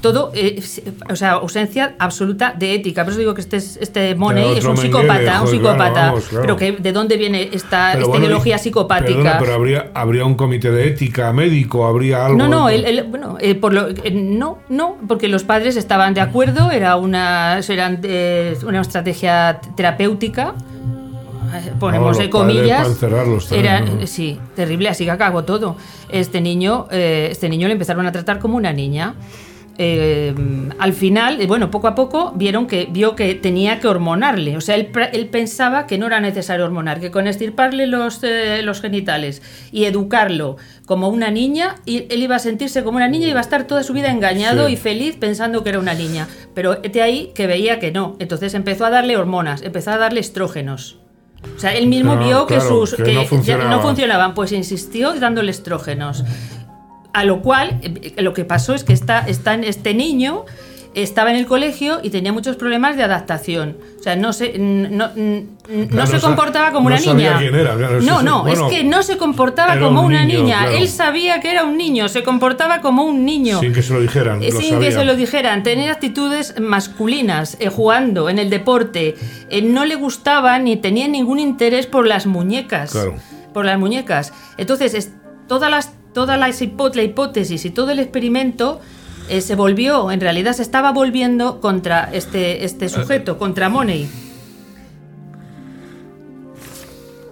Todo, 0.04 0.32
eh, 0.34 0.61
o 1.08 1.16
sea, 1.16 1.30
ausencia 1.32 1.94
absoluta 1.99 2.54
de 2.58 2.75
ética. 2.75 3.04
Por 3.04 3.12
eso 3.12 3.20
digo 3.20 3.32
que 3.32 3.40
este, 3.40 3.56
es- 3.56 3.78
este 3.80 4.14
Money 4.14 4.58
es 4.58 4.64
un 4.66 4.76
psicópata, 4.76 5.14
Mengele, 5.14 5.40
un 5.40 5.49
psicópata. 5.49 5.90
claro, 5.92 6.06
vamos, 6.08 6.25
claro. 6.28 6.42
Pero 6.42 6.56
que 6.58 6.73
de 6.73 6.92
dónde 6.92 7.16
viene 7.16 7.49
esta, 7.52 7.88
Pero 7.92 8.00
esta 8.00 8.08
bueno, 8.11 8.26
ideología 8.26 8.58
psicopática. 8.58 9.14
Perdona, 9.14 9.38
pero 9.38 9.54
habría, 9.54 9.90
habría 9.94 10.26
un 10.26 10.34
comité 10.34 10.70
de 10.70 10.88
ética, 10.88 11.32
médico, 11.32 11.87
habría 11.87 12.26
algo. 12.26 12.37
No, 12.37 12.49
no, 12.49 12.68
él- 12.68 12.84
él- 12.84 13.06
bueno, 13.08 13.38
eh, 13.40 13.54
por 13.54 13.73
lo, 13.73 13.88
eh, 13.88 14.11
no, 14.12 14.58
no, 14.68 14.96
porque 15.08 15.28
los 15.28 15.42
padres 15.42 15.75
estaban 15.76 16.12
de 16.12 16.20
acuerdo, 16.20 16.70
era 16.70 16.96
una, 16.96 17.58
eran, 17.66 18.00
eh, 18.02 18.58
una 18.66 18.82
estrategia 18.82 19.58
terapéutica, 19.75 20.52
eh, 21.54 21.73
ponemos 21.80 22.18
de 22.18 22.28
comillas. 22.28 22.99
también, 23.00 23.50
era, 23.52 23.80
¿no? 23.80 24.06
Sí, 24.06 24.38
terrible, 24.54 24.90
así 24.90 25.06
que 25.06 25.11
acabó 25.12 25.44
todo. 25.44 25.76
Este 26.11 26.42
niño, 26.42 26.88
eh, 26.90 27.28
este 27.30 27.49
niño 27.49 27.68
le 27.68 27.73
empezaron 27.73 28.04
a 28.06 28.12
tratar 28.12 28.38
como 28.38 28.58
una 28.58 28.73
niña. 28.75 29.14
Eh, 29.76 30.33
al 30.78 30.93
final, 30.93 31.40
eh, 31.40 31.47
bueno, 31.47 31.71
poco 31.71 31.88
a 31.88 31.95
poco 31.95 32.33
vieron 32.37 32.66
que 32.66 32.87
vio 32.90 33.16
que 33.16 33.35
tenía 33.35 33.81
que 33.81 33.88
hormonarle. 33.88 34.57
O 34.57 34.61
sea, 34.61 34.76
él, 34.76 34.90
él 35.12 35.26
pensaba 35.28 35.87
que 35.87 35.99
no 35.99 36.07
era 36.07 36.21
necesario 36.21 36.64
hormonar, 36.64 37.00
que 37.00 37.11
con 37.11 37.26
estirparle 37.26 37.87
los, 37.87 38.21
eh, 38.23 38.61
los 38.62 38.81
genitales 38.81 39.43
y 39.73 39.85
educarlo 39.87 40.57
como 40.87 41.09
una 41.09 41.31
niña, 41.31 41.76
y 41.87 42.07
él 42.12 42.23
iba 42.23 42.37
a 42.37 42.38
sentirse 42.38 42.85
como 42.85 42.99
una 42.99 43.09
niña 43.09 43.26
y 43.26 43.31
iba 43.31 43.40
a 43.40 43.43
estar 43.43 43.66
toda 43.66 43.83
su 43.83 43.93
vida 43.95 44.11
engañado 44.11 44.66
Sí. 44.69 44.75
y 44.75 44.76
feliz 44.76 45.16
pensando 45.16 45.62
que 45.64 45.71
era 45.71 45.78
una 45.81 45.95
niña. 45.95 46.28
Pero 46.54 46.76
de 46.76 47.02
ahí 47.02 47.33
que 47.35 47.47
veía 47.47 47.78
que 47.81 47.90
no. 47.90 48.16
Entonces 48.21 48.54
empezó 48.54 48.85
a 48.85 48.90
darle 48.90 49.16
hormonas, 49.16 49.62
empezó 49.62 49.90
a 49.93 49.99
darle 49.99 50.21
estrógenos. 50.21 50.99
O 51.57 51.59
sea, 51.59 51.75
él 51.75 51.88
mismo 51.88 52.12
Ah, 52.12 52.25
vio 52.25 52.47
que 52.47 52.61
sus 52.61 52.95
que 52.95 53.02
que 53.02 53.12
no 53.14 53.23
ya 53.23 53.28
funcionaba. 53.28 53.71
no 53.71 53.81
funcionaban, 53.83 54.35
pues 54.35 54.52
insistió 54.52 55.12
dándole 55.14 55.50
estrógenos. 55.50 56.25
A 57.14 57.25
lo 57.25 57.40
cual, 57.40 57.78
eh, 57.83 58.12
lo 58.23 58.35
que 58.35 58.44
pasó 58.44 58.75
es 58.75 58.85
que 58.85 58.92
esta, 58.92 59.21
esta- 59.21 59.54
este 59.54 59.94
niño 59.94 60.44
estaba 60.94 61.30
en 61.33 61.37
el 61.37 61.47
colegio 61.47 61.99
y 62.04 62.11
tenía 62.11 62.33
muchos 62.33 62.54
problemas 62.54 62.97
de 62.97 63.02
adaptación. 63.02 63.76
O 63.99 64.02
sea, 64.02 64.14
no 64.14 64.33
se, 64.33 64.56
no, 64.59 64.88
no 64.88 65.42
Claro, 65.88 66.06
se 66.06 66.21
comportaba 66.21 66.71
como 66.71 66.88
no 66.88 66.94
una 66.94 67.04
sabía 67.04 67.30
niña. 67.30 67.38
quién 67.40 67.54
era, 67.56 67.75
claro, 67.76 68.00
sí, 68.00 68.06
no, 68.06 68.18
sí. 68.21 68.25
no, 68.25 68.42
Bueno, 68.42 68.68
es 68.68 68.76
que 68.76 68.85
no 68.85 69.02
se 69.02 69.16
comportaba 69.16 69.78
como 69.80 70.00
un 70.02 70.06
una 70.06 70.25
niño, 70.25 70.42
niña. 70.42 70.59
claro. 70.61 70.76
Él 70.76 70.88
sabía 70.88 71.40
que 71.40 71.50
era 71.50 71.64
un 71.64 71.76
niño, 71.76 72.09
se 72.09 72.23
comportaba 72.23 72.80
como 72.80 73.02
un 73.04 73.25
niño. 73.25 73.59
Sin 73.59 73.73
que 73.73 73.83
se 73.83 73.92
lo 73.92 74.00
dijeran. 74.00 74.40
Eh, 74.40 74.50
lo 74.52 74.61
Sin 74.61 74.71
sabía. 74.75 74.88
que 74.88 74.94
se 74.94 75.04
lo 75.04 75.16
dijeran, 75.16 75.62
tenía 75.64 75.90
actitudes 75.90 76.54
masculinas, 76.61 77.56
eh, 77.61 77.71
jugando 77.71 78.28
en 78.28 78.38
el 78.38 78.49
deporte. 78.50 79.16
Eh, 79.50 79.62
no 79.62 79.85
le 79.87 79.97
gustaba 79.97 80.59
ni 80.61 80.76
tenía 80.76 81.09
ningún 81.09 81.40
interés 81.40 81.87
por 81.87 82.06
las 82.06 82.26
muñecas. 82.26 82.97
Por 83.52 83.64
las 83.64 83.78
muñecas. 83.80 84.33
Entonces, 84.59 84.94
es, 84.94 85.11
todas 85.49 85.71
las, 85.73 85.90
toda 86.14 86.37
la, 86.38 86.49
hipó- 86.49 86.94
la 86.94 87.02
hipótesis 87.02 87.64
y 87.66 87.71
todo 87.71 87.90
el 87.90 87.99
experimento 87.99 88.80
eh, 89.28 89.40
se 89.42 89.54
volvió, 89.56 90.11
en 90.11 90.21
realidad 90.21 90.52
se 90.54 90.62
estaba 90.62 90.92
volviendo 90.92 91.61
contra 91.61 92.09
este, 92.12 92.64
este 92.64 92.88
sujeto, 92.88 93.37
contra 93.38 93.68
Money. 93.68 94.09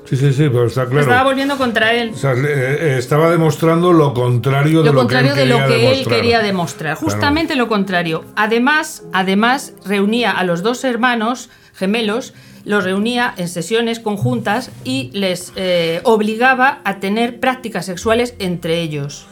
Sí, 0.08 0.16
sí, 0.18 0.30
sí, 0.34 0.42
pero 0.50 0.66
está 0.66 0.82
Se 0.82 0.88
estaba 0.90 1.04
claro. 1.06 1.24
volviendo 1.24 1.56
contra 1.56 1.94
él. 1.94 2.10
O 2.14 2.18
sea, 2.18 2.34
eh, 2.34 2.96
estaba 2.98 3.30
demostrando 3.30 3.94
lo 3.94 4.12
contrario 4.12 4.80
de 4.82 4.86
lo 4.88 4.92
lo, 4.92 4.98
contrario 5.00 5.32
que 5.32 5.42
él 5.42 5.48
de 5.48 5.54
lo 5.54 5.60
quería 5.60 5.68
que 5.68 5.74
él 5.86 5.90
demostrar. 5.94 6.16
quería 6.20 6.38
demostrar. 6.42 6.96
Claro. 6.98 7.10
Justamente 7.10 7.56
lo 7.56 7.66
contrario. 7.68 8.24
Además, 8.36 9.04
además 9.14 9.72
reunía 9.86 10.32
a 10.32 10.44
los 10.44 10.62
dos 10.62 10.84
hermanos 10.84 11.48
gemelos, 11.74 12.34
los 12.64 12.84
reunía 12.84 13.34
en 13.36 13.48
sesiones 13.48 14.00
conjuntas 14.00 14.70
y 14.84 15.10
les 15.12 15.52
eh, 15.56 16.00
obligaba 16.04 16.80
a 16.84 17.00
tener 17.00 17.40
prácticas 17.40 17.86
sexuales 17.86 18.34
entre 18.38 18.80
ellos. 18.80 19.26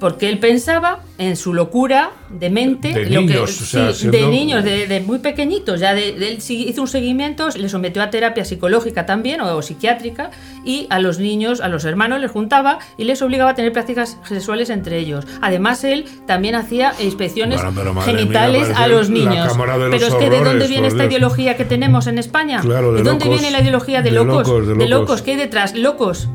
Porque 0.00 0.28
él 0.28 0.38
pensaba 0.38 1.00
en 1.18 1.36
su 1.36 1.54
locura 1.54 2.10
de 2.28 2.50
mente, 2.50 2.88
De 2.92 3.08
lo 3.08 3.20
niños, 3.20 3.56
que, 3.56 3.62
o 3.64 3.66
sea, 3.66 3.92
sí, 3.92 4.08
de 4.08 4.26
niños, 4.26 4.64
de, 4.64 4.86
de 4.86 5.00
muy 5.00 5.20
pequeñitos, 5.20 5.80
ya 5.80 5.94
de, 5.94 6.08
él 6.08 6.38
hizo 6.48 6.82
un 6.82 6.88
seguimiento, 6.88 7.48
le 7.50 7.68
sometió 7.68 8.02
a 8.02 8.10
terapia 8.10 8.44
psicológica 8.44 9.06
también 9.06 9.40
o, 9.40 9.62
psiquiátrica 9.62 10.30
y 10.64 10.86
a 10.90 10.98
los 10.98 11.18
niños, 11.20 11.60
a 11.60 11.68
los 11.68 11.84
hermanos 11.84 12.20
les 12.20 12.30
juntaba 12.30 12.80
y 12.98 13.04
les 13.04 13.22
obligaba 13.22 13.50
a 13.50 13.54
tener 13.54 13.72
prácticas 13.72 14.18
sexuales 14.28 14.68
entre 14.70 14.98
ellos. 14.98 15.24
Además 15.40 15.84
él 15.84 16.04
también 16.26 16.54
hacía 16.56 16.92
inspecciones 17.00 17.62
Bueno, 17.62 17.94
mía, 17.94 18.02
genitales 18.02 18.62
parece 18.68 18.82
a 18.82 18.88
los 18.88 19.10
niños. 19.10 19.56
los 19.56 19.56
pero 19.56 20.06
es 20.06 20.14
que 20.14 20.24
de 20.30 20.36
dónde 20.36 20.50
horrores, 20.50 20.68
viene 20.68 20.88
esta 20.88 21.02
Dios. 21.04 21.12
ideología 21.12 21.56
que 21.56 21.64
tenemos 21.64 22.06
en 22.08 22.18
España? 22.18 22.60
Claro, 22.60 22.92
de 22.92 23.02
dónde 23.02 23.24
locos. 23.26 23.40
viene 23.40 23.50
la 23.52 23.60
ideología 23.62 24.02
de, 24.02 24.10
De 24.10 24.16
locos? 24.16 24.48
locos, 24.48 24.66
de 24.78 24.88
locos. 24.88 25.22
¿Qué 25.22 25.30
hay 25.32 25.36
detrás? 25.36 25.74
Locos. 25.74 26.28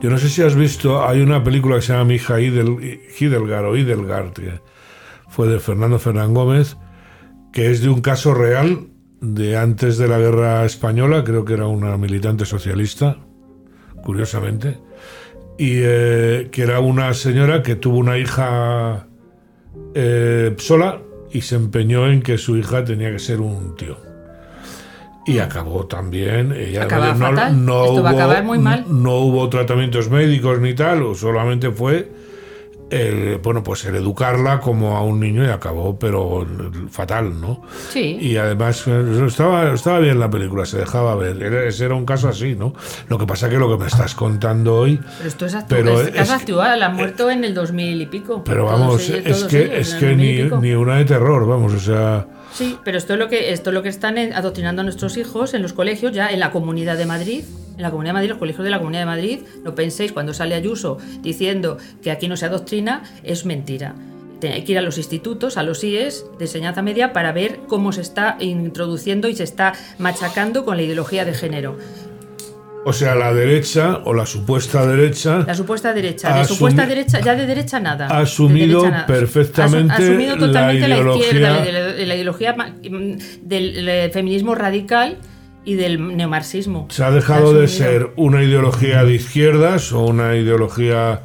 Yo 0.00 0.10
no 0.10 0.18
sé 0.18 0.28
si 0.28 0.42
has 0.42 0.54
visto, 0.54 1.06
hay 1.06 1.20
una 1.20 1.42
película 1.42 1.76
que 1.76 1.82
se 1.82 1.92
llama 1.92 2.04
Mi 2.04 2.14
hija 2.16 2.38
Hidel- 2.38 3.00
Hiddelgar 3.18 3.64
o 3.64 3.76
Hiddelgard, 3.76 4.32
que 4.32 4.60
fue 5.28 5.48
de 5.48 5.58
Fernando 5.58 5.98
Fernán 5.98 6.34
Gómez, 6.34 6.76
que 7.52 7.70
es 7.70 7.80
de 7.80 7.88
un 7.88 8.02
caso 8.02 8.34
real 8.34 8.88
de 9.20 9.56
antes 9.56 9.96
de 9.96 10.06
la 10.08 10.18
guerra 10.18 10.64
española, 10.64 11.24
creo 11.24 11.44
que 11.44 11.54
era 11.54 11.66
una 11.66 11.96
militante 11.96 12.44
socialista, 12.44 13.16
curiosamente, 14.02 14.78
y 15.58 15.78
eh, 15.82 16.48
que 16.52 16.62
era 16.62 16.80
una 16.80 17.14
señora 17.14 17.62
que 17.62 17.76
tuvo 17.76 17.96
una 17.96 18.18
hija 18.18 19.08
eh, 19.94 20.54
sola 20.58 21.00
y 21.32 21.40
se 21.40 21.56
empeñó 21.56 22.06
en 22.08 22.20
que 22.22 22.36
su 22.36 22.56
hija 22.58 22.84
tenía 22.84 23.10
que 23.10 23.18
ser 23.18 23.40
un 23.40 23.74
tío. 23.74 24.05
Y 25.26 25.38
acabó 25.40 25.86
también. 25.86 26.52
Ella 26.52 26.84
Acaba 26.84 27.12
no, 27.12 27.26
fatal. 27.26 27.64
no 27.66 27.84
Esto 27.84 28.02
va 28.02 28.10
a 28.10 28.12
hubo- 28.12 28.18
acabar 28.20 28.44
muy 28.44 28.58
mal. 28.58 28.84
No 28.88 29.16
hubo 29.16 29.48
tratamientos 29.48 30.08
médicos 30.08 30.60
ni 30.60 30.72
tal, 30.74 31.02
o 31.02 31.14
solamente 31.14 31.70
fue 31.70 32.08
el, 32.90 33.38
bueno, 33.38 33.62
pues 33.64 33.84
el 33.84 33.96
educarla 33.96 34.60
como 34.60 34.96
a 34.96 35.02
un 35.02 35.18
niño 35.20 35.44
y 35.44 35.48
acabó, 35.48 35.98
pero 35.98 36.46
fatal, 36.90 37.40
¿no? 37.40 37.62
Sí. 37.90 38.16
Y 38.20 38.36
además 38.36 38.84
eh, 38.86 39.24
estaba, 39.26 39.72
estaba 39.74 39.98
bien 39.98 40.20
la 40.20 40.30
película, 40.30 40.64
se 40.66 40.78
dejaba 40.78 41.14
ver. 41.16 41.42
Ese 41.42 41.84
era 41.86 41.94
un 41.94 42.06
caso 42.06 42.28
así, 42.28 42.54
¿no? 42.54 42.74
Lo 43.08 43.18
que 43.18 43.26
pasa 43.26 43.48
que 43.48 43.56
lo 43.58 43.68
que 43.68 43.82
me 43.82 43.88
estás 43.88 44.14
contando 44.14 44.76
hoy, 44.76 45.00
Pero 45.18 45.28
esto 45.28 45.46
es, 45.46 45.54
actu- 45.56 45.66
Pero 45.68 46.00
es, 46.00 46.08
es 46.08 46.14
es 46.16 46.28
que- 46.28 46.34
actual, 46.34 46.82
ha 46.82 46.88
muerto 46.90 47.28
en 47.30 47.44
el 47.44 47.54
2000 47.54 48.02
y 48.02 48.06
pico. 48.06 48.42
pero 48.44 48.66
vamos, 48.66 49.08
ellos- 49.10 49.26
es 49.26 49.44
que, 49.44 49.62
ellos, 49.64 49.72
es 49.88 49.94
que 49.94 50.06
2000 50.10 50.30
y 50.38 50.42
ni, 50.50 50.68
ni 50.68 50.74
una 50.74 50.96
de 50.96 51.04
terror, 51.04 51.46
vamos, 51.46 51.72
o 51.74 51.80
sea... 51.80 52.26
Sí, 52.52 52.78
pero 52.84 52.96
esto 52.96 53.12
es 53.14 53.18
lo 53.18 53.28
que 53.28 53.52
esto 53.52 53.70
es 53.70 53.74
lo 53.74 53.82
que 53.82 53.90
están 53.90 54.16
adoctrinando 54.16 54.80
a 54.80 54.84
nuestros 54.84 55.16
hijos 55.18 55.52
en 55.52 55.60
los 55.62 55.72
colegios, 55.74 56.12
ya 56.12 56.28
en 56.30 56.40
la 56.40 56.52
Comunidad 56.52 56.96
de 56.96 57.04
Madrid. 57.04 57.44
En 57.76 57.82
la 57.82 57.90
Comunidad 57.90 58.10
de 58.10 58.14
Madrid, 58.14 58.28
los 58.30 58.38
colegios 58.38 58.64
de 58.64 58.70
la 58.70 58.78
Comunidad 58.78 59.02
de 59.02 59.06
Madrid, 59.06 59.38
no 59.64 59.74
penséis 59.74 60.12
cuando 60.12 60.32
sale 60.32 60.54
Ayuso 60.54 60.98
diciendo 61.22 61.76
que 62.02 62.10
aquí 62.10 62.26
no 62.28 62.36
se 62.36 62.46
adoctrina, 62.46 63.02
es 63.22 63.44
mentira. 63.44 63.94
Hay 64.42 64.64
que 64.64 64.72
ir 64.72 64.78
a 64.78 64.82
los 64.82 64.98
institutos, 64.98 65.56
a 65.56 65.62
los 65.62 65.82
IES 65.82 66.24
de 66.38 66.44
enseñanza 66.44 66.82
media 66.82 67.12
para 67.12 67.32
ver 67.32 67.60
cómo 67.66 67.90
se 67.92 68.02
está 68.02 68.36
introduciendo 68.38 69.28
y 69.28 69.34
se 69.36 69.44
está 69.44 69.72
machacando 69.98 70.64
con 70.64 70.76
la 70.76 70.82
ideología 70.82 71.24
de 71.24 71.32
género. 71.34 71.76
O 72.84 72.92
sea, 72.92 73.14
la 73.16 73.32
derecha 73.34 74.00
o 74.04 74.14
la 74.14 74.26
supuesta 74.26 74.86
derecha 74.86 75.42
La 75.46 75.54
supuesta 75.54 75.92
derecha, 75.92 76.38
de 76.38 76.44
supuesta 76.44 76.86
derecha, 76.86 77.20
ya 77.20 77.34
de 77.34 77.44
derecha 77.46 77.80
nada. 77.80 78.06
ha 78.08 78.18
de 78.18 78.22
asumido 78.22 78.82
derecha 78.82 78.90
nada. 78.98 79.06
perfectamente 79.06 79.94
Asu- 79.94 80.02
asumido 80.10 80.36
totalmente 80.38 80.86
la, 80.88 80.96
ideología- 80.96 81.24
izquierda, 81.24 81.50
la, 81.50 81.66
ide- 81.68 82.06
la 82.06 82.14
ideología 82.14 82.54
del 83.42 83.88
eh, 83.88 84.10
feminismo 84.12 84.54
radical 84.54 85.16
y 85.66 85.74
del 85.74 86.16
neomarxismo. 86.16 86.86
se 86.90 87.04
ha 87.04 87.10
dejado 87.10 87.50
ha 87.50 87.52
de 87.60 87.68
ser 87.68 88.12
una 88.16 88.42
ideología 88.42 89.04
de 89.04 89.14
izquierdas 89.16 89.92
o 89.92 90.00
una 90.06 90.34
ideología... 90.36 91.20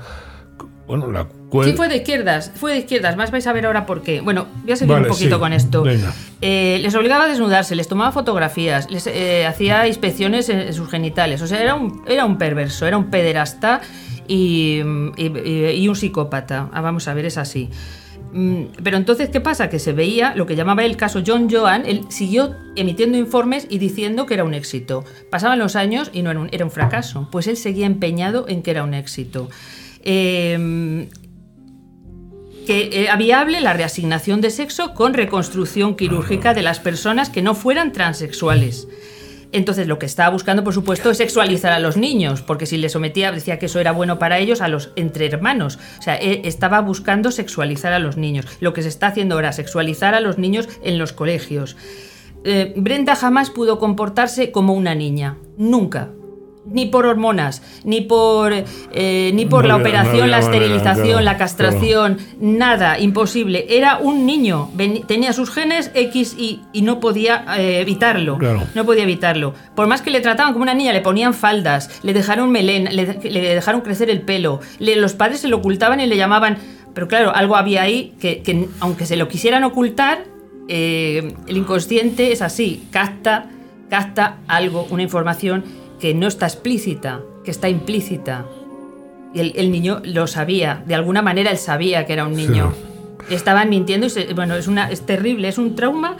Bueno, 0.87 1.09
la. 1.09 1.25
Sí, 1.63 1.73
fue 1.73 1.87
de 1.87 1.97
izquierdas, 1.97 2.51
fue 2.55 2.73
de 2.73 2.79
izquierdas. 2.79 3.15
Más 3.15 3.31
vais 3.31 3.45
a 3.47 3.53
ver 3.53 3.65
ahora 3.65 3.85
por 3.85 4.01
qué. 4.01 4.19
Bueno, 4.19 4.47
voy 4.63 4.71
a 4.73 4.75
seguir 4.75 4.93
Vale, 4.93 5.05
un 5.07 5.13
poquito 5.13 5.35
sí. 5.35 5.39
con 5.39 5.53
esto. 5.53 5.83
Venga. 5.83 6.13
Eh, 6.41 6.79
les 6.81 6.93
obligaba 6.95 7.25
a 7.25 7.27
desnudarse, 7.27 7.75
les 7.75 7.87
tomaba 7.87 8.11
fotografías, 8.11 8.89
les 8.91 9.07
eh, 9.07 9.45
hacía 9.45 9.87
inspecciones 9.87 10.49
en, 10.49 10.59
en 10.59 10.73
sus 10.73 10.89
genitales. 10.89 11.41
O 11.41 11.47
sea, 11.47 11.61
era 11.61 11.75
un, 11.75 12.03
era 12.07 12.25
un 12.25 12.37
perverso, 12.37 12.85
era 12.87 12.97
un 12.97 13.09
pederasta 13.09 13.79
y, 14.27 14.81
y- 15.17 15.25
y- 15.45 15.69
y 15.71 15.87
un 15.87 15.95
psicópata. 15.95 16.69
Ah, 16.73 16.81
vamos 16.81 17.07
a 17.07 17.13
ver, 17.13 17.25
es 17.25 17.37
así. 17.37 17.69
Mm, 18.33 18.63
Pero 18.83 18.97
entonces, 18.97 19.29
¿qué 19.29 19.41
pasa? 19.41 19.69
Que 19.69 19.79
se 19.79 19.93
veía 19.93 20.33
lo 20.35 20.45
que 20.45 20.55
llamaba 20.55 20.83
el 20.83 20.97
caso 20.97 21.21
John 21.25 21.49
Joan, 21.49 21.85
él 21.85 22.05
siguió 22.09 22.55
emitiendo 22.75 23.17
informes 23.17 23.67
y 23.69 23.77
diciendo 23.77 24.25
que 24.25 24.35
era 24.35 24.43
un 24.43 24.53
éxito. 24.53 25.03
Pasaban 25.29 25.59
los 25.59 25.75
años 25.75 26.09
y 26.13 26.21
no 26.21 26.31
era 26.51 26.65
un, 26.65 26.71
fracaso. 26.71 27.27
Pues 27.31 27.47
él 27.47 27.57
seguía 27.57 27.85
empeñado 27.85 28.45
en 28.47 28.61
que 28.63 28.71
era 28.71 28.83
un 28.83 28.93
éxito. 28.93 29.49
Eh, 30.03 31.07
que 32.65 33.03
era 33.03 33.15
viable 33.15 33.59
la 33.61 33.73
reasignación 33.73 34.41
de 34.41 34.51
sexo 34.51 34.93
con 34.93 35.13
reconstrucción 35.13 35.95
quirúrgica 35.95 36.53
de 36.53 36.61
las 36.61 36.79
personas 36.79 37.29
que 37.29 37.41
no 37.41 37.55
fueran 37.55 37.91
transexuales. 37.91 38.87
Entonces, 39.51 39.87
lo 39.87 39.99
que 39.99 40.05
estaba 40.05 40.29
buscando, 40.29 40.63
por 40.63 40.73
supuesto, 40.73 41.11
es 41.11 41.17
sexualizar 41.17 41.73
a 41.73 41.79
los 41.79 41.97
niños, 41.97 42.41
porque 42.41 42.65
si 42.65 42.77
les 42.77 42.93
sometía, 42.93 43.31
decía 43.31 43.59
que 43.59 43.65
eso 43.65 43.79
era 43.79 43.91
bueno 43.91 44.17
para 44.17 44.39
ellos, 44.39 44.61
a 44.61 44.67
los 44.67 44.91
entre 44.95 45.25
hermanos. 45.25 45.77
O 45.99 46.01
sea, 46.01 46.15
eh, 46.15 46.41
estaba 46.45 46.79
buscando 46.81 47.31
sexualizar 47.31 47.93
a 47.93 47.99
los 47.99 48.17
niños. 48.17 48.45
Lo 48.59 48.73
que 48.73 48.81
se 48.81 48.89
está 48.89 49.07
haciendo 49.07 49.35
ahora, 49.35 49.51
sexualizar 49.51 50.15
a 50.15 50.21
los 50.21 50.37
niños 50.37 50.69
en 50.83 50.97
los 50.97 51.13
colegios. 51.13 51.75
Eh, 52.43 52.73
Brenda 52.75 53.15
jamás 53.15 53.49
pudo 53.49 53.77
comportarse 53.77 54.51
como 54.51 54.73
una 54.73 54.95
niña. 54.95 55.37
Nunca. 55.57 56.09
Ni 56.63 56.85
por 56.85 57.07
hormonas, 57.07 57.63
ni 57.83 58.01
por, 58.01 58.53
eh, 58.53 59.31
ni 59.33 59.45
por 59.47 59.63
No 59.63 59.67
la 59.69 59.73
había- 59.73 59.83
no 59.83 59.89
operación, 59.89 60.29
la 60.31 60.39
manera, 60.41 60.53
esterilización, 60.65 61.05
claro, 61.07 61.21
la 61.21 61.37
castración, 61.37 62.17
nada, 62.39 62.99
imposible. 62.99 63.65
Era 63.69 63.97
un 63.97 64.27
niño, 64.27 64.69
ven- 64.75 65.01
tenía 65.07 65.33
sus 65.33 65.49
genes 65.49 65.89
X 65.95 66.35
y, 66.37 66.61
y 66.71 66.83
no 66.83 66.99
podía 66.99 67.43
eh, 67.57 67.79
evitarlo. 67.81 68.37
Claro. 68.37 68.61
No 68.75 68.85
podía 68.85 69.03
evitarlo. 69.03 69.55
Por 69.75 69.87
más 69.87 70.03
que 70.03 70.11
le 70.11 70.21
trataban 70.21 70.53
como 70.53 70.61
una 70.61 70.75
niña, 70.75 70.93
le 70.93 71.01
ponían 71.01 71.33
faldas, 71.33 71.99
le 72.03 72.13
dejaron 72.13 72.51
melén, 72.51 72.89
le, 72.95 73.17
le 73.23 73.41
dejaron 73.55 73.81
crecer 73.81 74.11
el 74.11 74.21
pelo, 74.21 74.59
le- 74.77 74.97
los 74.97 75.13
padres 75.13 75.39
se 75.39 75.47
lo 75.47 75.57
ocultaban 75.57 75.99
y 75.99 76.05
le 76.05 76.15
llamaban. 76.15 76.57
Pero 76.93 77.07
claro, 77.07 77.33
algo 77.35 77.55
había 77.55 77.81
ahí 77.81 78.13
que, 78.21 78.43
que 78.43 78.67
aunque 78.81 79.07
se 79.07 79.15
lo 79.15 79.27
quisieran 79.27 79.63
ocultar, 79.63 80.25
eh, 80.67 81.33
el 81.47 81.57
inconsciente 81.57 82.31
es 82.31 82.43
así, 82.43 82.83
capta, 82.91 83.47
capta 83.89 84.37
algo, 84.47 84.85
una 84.91 85.01
información 85.01 85.63
que 86.01 86.13
no 86.13 86.27
está 86.27 86.47
explícita, 86.47 87.21
que 87.45 87.51
está 87.51 87.69
implícita. 87.69 88.45
Y 89.33 89.39
el, 89.39 89.53
el 89.55 89.71
niño 89.71 90.01
lo 90.03 90.27
sabía, 90.27 90.83
de 90.85 90.95
alguna 90.95 91.21
manera 91.21 91.51
él 91.51 91.57
sabía 91.57 92.05
que 92.05 92.13
era 92.13 92.25
un 92.25 92.35
niño. 92.35 92.73
Estaban 93.29 93.69
mintiendo 93.69 94.07
y 94.07 94.09
se- 94.09 94.33
bueno, 94.33 94.55
es, 94.55 94.67
una, 94.67 94.89
es 94.91 95.05
terrible, 95.05 95.47
es 95.47 95.57
un 95.57 95.75
trauma. 95.75 96.17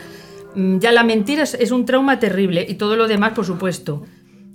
mm, 0.55 0.77
Ya 0.79 0.91
la 0.91 1.03
mentira 1.03 1.43
es, 1.43 1.55
es 1.55 1.71
un 1.71 1.85
trauma 1.85 2.19
terrible 2.19 2.65
y 2.69 2.75
todo 2.75 2.95
lo 2.95 3.07
demás, 3.07 3.33
por 3.33 3.45
supuesto. 3.45 4.03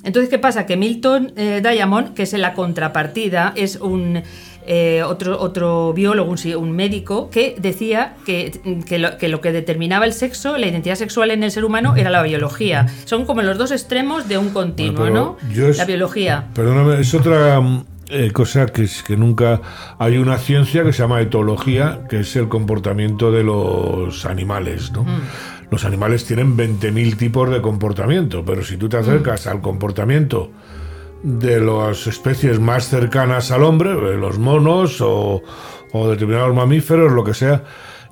Entonces, 0.04 0.30
¿qué 0.30 0.38
pasa? 0.38 0.64
Que 0.64 0.76
Milton 0.76 1.32
eh, 1.36 1.60
Diamond, 1.68 2.14
que 2.14 2.22
es 2.22 2.32
en 2.32 2.40
la 2.40 2.54
contrapartida, 2.54 3.52
es 3.56 3.76
un 3.76 4.22
eh, 4.66 5.02
otro, 5.02 5.40
otro 5.40 5.92
biólogo, 5.92 6.30
un, 6.30 6.38
un 6.56 6.72
médico, 6.72 7.30
que 7.30 7.54
decía 7.58 8.14
que, 8.26 8.52
que 8.86 8.98
lo, 8.98 9.16
que 9.18 9.28
lo 9.28 9.40
que 9.40 9.52
determinaba 9.52 10.04
el 10.04 10.12
sexo, 10.12 10.56
la 10.58 10.66
identidad 10.66 10.96
sexual 10.96 11.30
en 11.30 11.42
el 11.42 11.50
ser 11.50 11.64
humano, 11.64 11.94
era 11.96 12.10
la 12.10 12.22
biología. 12.22 12.86
Son 13.04 13.24
como 13.26 13.42
los 13.42 13.58
dos 13.58 13.70
extremos 13.72 14.28
de 14.28 14.38
un 14.38 14.50
continuo, 14.50 15.00
Bueno, 15.00 15.38
¿no? 15.50 15.66
es- 15.68 15.78
La 15.78 15.84
biología. 15.84 16.46
Perdóname, 16.54 17.00
es 17.00 17.14
otra, 17.14 17.60
eh, 18.08 18.30
cosa 18.32 18.66
que, 18.66 18.84
es, 18.84 19.02
que 19.02 19.16
nunca 19.16 19.60
hay 19.98 20.18
una 20.18 20.38
ciencia 20.38 20.82
que 20.84 20.92
se 20.92 21.02
llama 21.02 21.20
etología, 21.20 22.00
que 22.08 22.20
es 22.20 22.36
el 22.36 22.48
comportamiento 22.48 23.32
de 23.32 23.42
los 23.42 24.24
animales, 24.26 24.92
¿no? 24.92 25.02
Mm. 25.04 25.20
Los 25.70 25.84
animales 25.84 26.24
tienen 26.24 26.56
20.000 26.56 27.16
tipos 27.16 27.50
de 27.50 27.60
comportamiento, 27.60 28.44
pero 28.44 28.62
si 28.62 28.76
tú 28.76 28.88
te 28.88 28.98
acercas 28.98 29.48
al 29.48 29.60
comportamiento 29.60 30.50
de 31.22 31.60
las 31.60 32.06
especies 32.06 32.60
más 32.60 32.88
cercanas 32.88 33.50
al 33.50 33.62
hombre, 33.62 33.94
los 34.16 34.38
monos 34.38 35.00
o, 35.00 35.42
o 35.92 36.08
determinados 36.08 36.54
mamíferos, 36.54 37.12
lo 37.12 37.24
que 37.24 37.34
sea, 37.34 37.64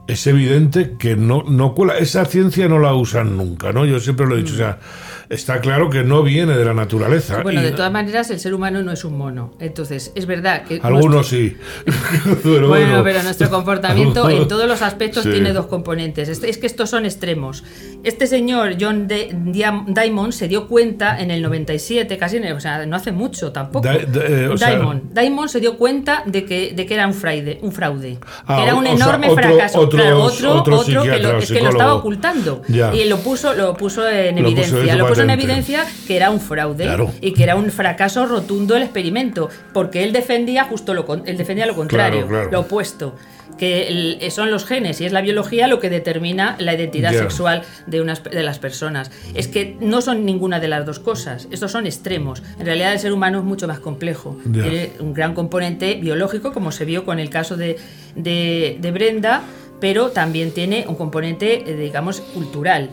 es 0.07 0.27
evidente 0.27 0.97
que 0.99 1.17
no, 1.17 1.45
no 1.47 1.75
cuela. 1.75 1.99
Esa 1.99 2.25
ciencia 2.25 2.69
no 2.69 2.79
la 2.79 2.95
usan 2.95 3.37
nunca, 3.37 3.73
¿no? 3.73 3.85
Yo 3.87 4.01
siempre 4.01 4.27
lo 4.27 4.35
he 4.35 4.39
dicho, 4.39 4.55
o 4.55 4.59
sea, 4.59 4.79
está 5.28 5.61
claro 5.61 5.90
que 5.90 6.04
no 6.04 6.23
viene 6.23 6.57
de 6.57 6.64
la 6.64 6.75
naturaleza. 6.75 7.43
Bueno, 7.43 7.61
Y 7.61 7.64
de 7.64 7.71
todas 7.73 7.93
maneras, 7.93 8.31
el 8.31 8.40
ser 8.40 8.54
humano 8.54 8.83
no 8.83 8.93
es 8.93 9.04
un 9.04 9.16
mono. 9.19 9.52
Entonces, 9.61 10.12
es 10.14 10.26
verdad 10.26 10.64
que. 10.64 10.81
Algunos 10.83 11.28
sí. 11.28 11.57
Pero 12.43 12.69
Bueno, 12.69 13.02
pero 13.04 13.23
nuestro 13.23 13.50
comportamiento 13.50 14.28
en 14.31 14.49
todos 14.49 14.66
los 14.66 14.83
aspectos 14.83 15.23
Sí. 15.25 15.31
tiene 15.31 15.52
dos 15.52 15.66
componentes. 15.66 16.28
Es, 16.28 16.43
es 16.43 16.59
que 16.59 16.66
estos 16.66 16.90
son 16.90 17.04
extremos. 17.04 17.64
Este 18.02 18.26
señor, 18.26 18.75
John 18.81 19.09
Diamond, 19.09 20.33
se 20.33 20.49
dio 20.49 20.66
cuenta 20.69 21.21
en 21.21 21.31
el 21.31 21.43
97, 21.43 22.19
casi, 22.19 22.37
en 22.38 22.45
el- 22.45 22.57
o 22.57 22.61
sea, 22.61 22.85
no 22.87 22.97
hace 22.97 23.12
mucho 23.12 23.52
tampoco. 23.52 23.88
Eh, 23.88 24.49
o 24.52 24.57
sea- 24.57 24.71
Diamond. 24.71 25.12
Diamond 25.19 25.49
se 25.49 25.61
dio 25.61 25.76
cuenta 25.76 26.23
de 26.26 26.45
que, 26.45 26.73
de 26.75 26.87
que 26.87 26.95
era 26.95 27.07
un 27.07 27.14
fraude. 27.14 27.59
Un 27.62 27.73
fraude 27.73 28.19
Ah, 28.47 28.57
que 28.57 28.62
era 28.64 28.75
un 28.75 28.85
sea, 28.85 28.95
enorme 28.95 29.28
otro- 29.28 29.43
fracaso. 29.45 29.81
otro- 29.81 29.99
Claro, 29.99 30.23
otro, 30.23 30.54
otro 30.54 30.78
otro 30.81 31.02
que, 31.02 31.19
lo, 31.21 31.38
es 31.38 31.50
que 31.52 31.61
lo 31.61 31.71
estaba 31.71 31.95
ocultando. 31.95 32.62
Ya. 32.69 32.95
Y 32.95 33.09
lo 33.09 33.19
puso, 33.19 33.54
lo 33.54 33.75
puso 33.76 34.07
en 34.09 34.37
Lo 34.43 34.49
evidencia. 34.49 34.97
Puso 35.14 35.23
en 35.23 35.30
evidencia 35.30 35.87
que 36.06 36.16
era 36.16 36.30
un 36.30 36.40
fraude 36.40 36.85
Claro. 36.85 37.12
y 37.21 37.33
que 37.33 37.42
era 37.42 37.56
un 37.56 37.71
fracaso 37.71 38.26
rotundo 38.26 38.76
el 38.76 38.83
experimento. 38.83 39.49
Porque 39.73 40.04
él 40.04 40.12
defendía 40.12 40.64
justo 40.64 40.94
lo, 40.94 41.06
él 41.25 41.37
defendía 41.37 41.66
lo 41.66 41.75
contrario, 41.75 42.26
claro. 42.26 42.50
lo 42.50 42.61
opuesto. 42.61 43.14
Que 43.59 43.87
el- 43.87 44.30
son 44.33 44.50
los 44.50 44.64
genes 44.64 45.00
y 45.00 45.04
es 45.06 45.12
la 45.12 45.21
biología 45.21 45.68
lo 45.68 45.78
que 45.78 45.88
determina 45.88 46.56
la 46.59 46.75
identidad 46.75 47.12
sexual 47.12 47.62
de, 47.87 48.00
unas, 48.00 48.25
de 48.25 48.42
las 48.42 48.59
personas. 48.59 49.12
Es 49.35 49.47
que 49.47 49.76
no 49.80 50.00
son 50.00 50.25
ninguna 50.26 50.59
de 50.59 50.66
las 50.66 50.85
dos 50.85 50.99
cosas. 50.99 51.47
Estos 51.52 51.71
son 51.71 51.87
extremos. 51.87 52.42
En 52.59 52.66
realidad 52.66 52.92
el 52.92 52.99
ser 52.99 53.12
humano 53.12 53.38
es 53.38 53.44
mucho 53.44 53.68
más 53.68 53.78
complejo. 53.78 54.37
Tiene 54.52 54.90
un 54.99 55.14
gran 55.14 55.35
componente 55.35 55.94
biológico, 55.94 56.52
como 56.52 56.73
se 56.73 56.85
vio 56.85 57.04
con 57.04 57.21
el 57.21 57.30
caso 57.30 57.56
de, 57.56 57.76
de- 58.16 58.76
de 58.80 58.90
Brenda, 58.90 59.42
pero 59.81 60.09
también 60.11 60.52
tiene 60.52 60.85
un 60.88 60.95
componente, 60.97 61.64
eh, 61.71 61.76
digamos, 61.76 62.21
cultural. 62.21 62.90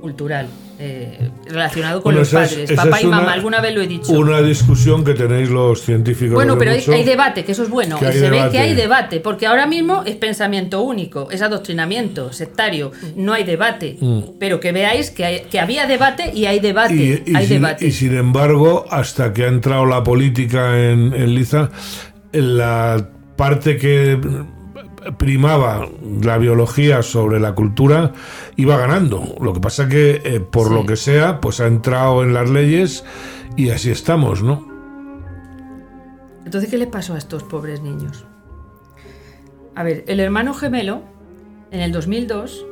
Cultural. 0.00 0.46
eh, 0.82 1.28
relacionado 1.44 2.00
con 2.00 2.14
Bueno, 2.14 2.20
los 2.20 2.32
es- 2.32 2.34
padres, 2.54 2.72
papá 2.72 3.02
y 3.02 3.04
mamá. 3.04 3.24
una- 3.24 3.32
Alguna 3.34 3.60
vez 3.60 3.74
lo 3.74 3.82
he 3.82 3.86
dicho. 3.86 4.12
Una 4.12 4.40
discusión 4.40 5.04
que 5.04 5.12
tenéis 5.12 5.50
los 5.50 5.82
científicos. 5.82 6.32
Bueno, 6.32 6.56
pero 6.56 6.70
hay, 6.70 6.78
mucho. 6.78 6.92
hay 6.92 7.04
debate, 7.04 7.44
que 7.44 7.52
eso 7.52 7.64
es 7.64 7.68
bueno. 7.68 7.98
Se 7.98 8.06
ve 8.06 8.12
debate. 8.30 8.50
que 8.52 8.58
hay 8.60 8.74
debate, 8.74 9.20
porque 9.20 9.46
ahora 9.46 9.66
mismo 9.66 10.04
es 10.06 10.16
pensamiento 10.16 10.80
único, 10.80 11.30
es 11.30 11.42
adoctrinamiento 11.42 12.32
sectario, 12.32 12.92
no 13.14 13.34
hay 13.34 13.44
debate. 13.44 13.98
Pero 14.38 14.58
que 14.58 14.72
veáis 14.72 15.10
que, 15.10 15.26
hay- 15.26 15.40
que 15.50 15.60
había 15.60 15.86
debate 15.86 16.32
y 16.34 16.46
hay 16.46 16.60
debate. 16.60 16.94
Y, 16.94 17.30
y 17.30 17.36
hay 17.36 17.46
sin, 17.46 17.60
debate. 17.60 17.86
y 17.86 17.90
sin 17.92 18.16
embargo, 18.16 18.86
hasta 18.90 19.34
que 19.34 19.44
ha 19.44 19.48
entrado 19.48 19.84
la 19.84 20.02
política 20.02 20.78
en, 20.80 21.12
en 21.12 21.34
Liza, 21.34 21.68
la 22.32 23.06
parte 23.36 23.76
que 23.76 24.18
primaba 25.18 25.88
la 26.22 26.38
biología 26.38 27.02
sobre 27.02 27.40
la 27.40 27.54
cultura 27.54 28.12
iba 28.56 28.76
ganando. 28.76 29.34
Lo 29.40 29.52
que 29.52 29.60
pasa 29.60 29.88
que, 29.88 30.20
eh, 30.24 30.40
por 30.40 30.68
Sí. 30.68 30.74
lo 30.74 30.86
que 30.86 30.96
sea, 30.96 31.40
pues 31.40 31.60
ha 31.60 31.66
entrado 31.66 32.22
en 32.22 32.32
las 32.34 32.48
leyes 32.50 33.04
y 33.56 33.70
así 33.70 33.90
estamos, 33.90 34.42
¿no? 34.42 34.68
Entonces, 36.44 36.70
¿qué 36.70 36.78
les 36.78 36.88
pasó 36.88 37.14
a 37.14 37.18
estos 37.18 37.42
pobres 37.44 37.82
niños? 37.82 38.24
A 39.74 39.82
ver, 39.84 40.04
el 40.08 40.20
hermano 40.20 40.54
gemelo, 40.54 41.02
en 41.70 41.80
el 41.80 41.92
2002, 41.92 42.66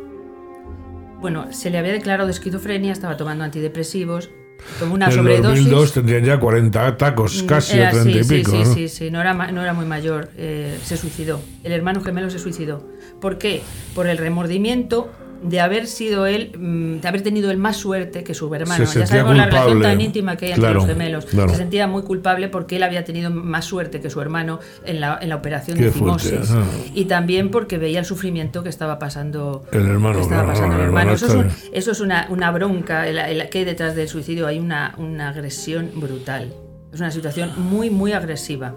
bueno, 1.21 1.53
se 1.53 1.71
le 1.71 1.79
había 1.79 1.93
declarado 1.93 2.27
de 2.27 2.33
esquizofrenia, 2.33 2.93
estaba 2.93 3.17
tomando 3.17 3.45
antidepresivos, 3.45 4.31
tomó 4.79 4.95
una 4.95 5.07
en 5.07 5.13
sobredosis. 5.13 5.65
2002 5.65 5.93
tendrían 5.93 6.25
ya 6.25 6.39
40 6.41 6.97
tacos, 6.97 7.43
casi 7.45 7.77
Mm, 7.77 7.79
Era- 7.81 7.89
o 7.89 7.93
30 8.03 8.13
sí, 8.13 8.19
y 8.35 8.39
pico. 8.39 8.51
sí, 8.53 8.59
¿no? 8.59 8.75
sí, 8.75 8.89
sí, 8.89 9.11
no 9.11 9.21
era, 9.21 9.35
no 9.35 9.63
era 9.63 9.73
muy 9.75 9.87
mayor, 9.87 10.31
eh, 10.37 10.79
se 10.85 10.97
suicidó. 10.97 11.41
El 11.65 11.73
hermano 11.73 12.01
gemelo 12.03 12.31
se 12.31 12.39
suicidó. 12.39 12.87
¿Por 13.21 13.39
qué? 13.39 13.63
Por 13.95 14.07
el 14.07 14.19
remordimiento 14.19 15.11
de 15.43 15.61
haber 15.61 15.87
sido 15.87 16.27
él, 16.27 16.51
mm, 16.59 17.01
de 17.01 17.09
haber 17.09 17.23
tenido 17.23 17.51
él 17.51 17.59
más 17.59 17.77
suerte 17.77 18.25
que 18.25 18.35
su 18.35 18.53
hermano. 18.55 18.87
Se 18.87 19.01
ya 19.01 19.07
sabemos 19.07 19.37
la 19.37 19.47
relación 19.47 19.73
culpable. 19.75 19.95
tan 19.97 20.01
íntima 20.01 20.37
que 20.37 20.47
hay 20.47 20.51
entre 20.53 20.63
Claro, 20.63 20.75
los 20.81 20.87
gemelos. 20.87 21.25
claro. 21.27 21.49
Se 21.51 21.57
sentía 21.57 21.87
muy 21.87 22.03
culpable 22.03 22.49
porque 22.49 22.77
él 22.77 22.83
había 22.83 23.05
tenido 23.05 23.31
más 23.31 23.65
suerte 23.65 24.01
que 24.01 24.11
su 24.11 24.21
hermano 24.21 24.59
en 24.85 25.01
la, 25.01 25.19
en 25.23 25.29
la 25.29 25.37
operación 25.37 25.79
Qué 25.79 25.85
de 25.85 25.91
fimosis. 25.93 26.51
ajá. 26.51 26.65
Y 26.95 27.05
también 27.05 27.51
porque 27.51 27.79
veía 27.79 28.01
el 28.01 28.05
sufrimiento 28.05 28.63
que 28.63 28.69
estaba 28.69 28.99
pasando 28.99 29.65
El 29.71 29.87
hermano, 29.87 30.21
estaba 30.21 30.43
claro, 30.43 30.49
pasando 30.55 30.77
el 30.77 30.83
hermano. 30.83 31.13
Eso 31.13 31.27
es, 31.27 31.35
un- 31.35 31.51
eso 31.73 31.91
es 31.93 32.01
una, 32.01 32.27
una 32.31 32.51
bronca 32.51 33.07
el- 33.09 33.19
el- 33.19 33.49
que 33.49 33.65
detrás 33.65 33.95
del 33.95 34.09
suicidio. 34.09 34.47
Hay 34.49 34.59
una, 34.59 34.95
una 34.99 35.29
agresión 35.29 35.91
brutal. 35.95 36.53
Es 36.93 37.01
una 37.01 37.11
situación 37.11 37.53
muy, 37.57 37.91
muy 37.91 38.13
agresiva 38.13 38.75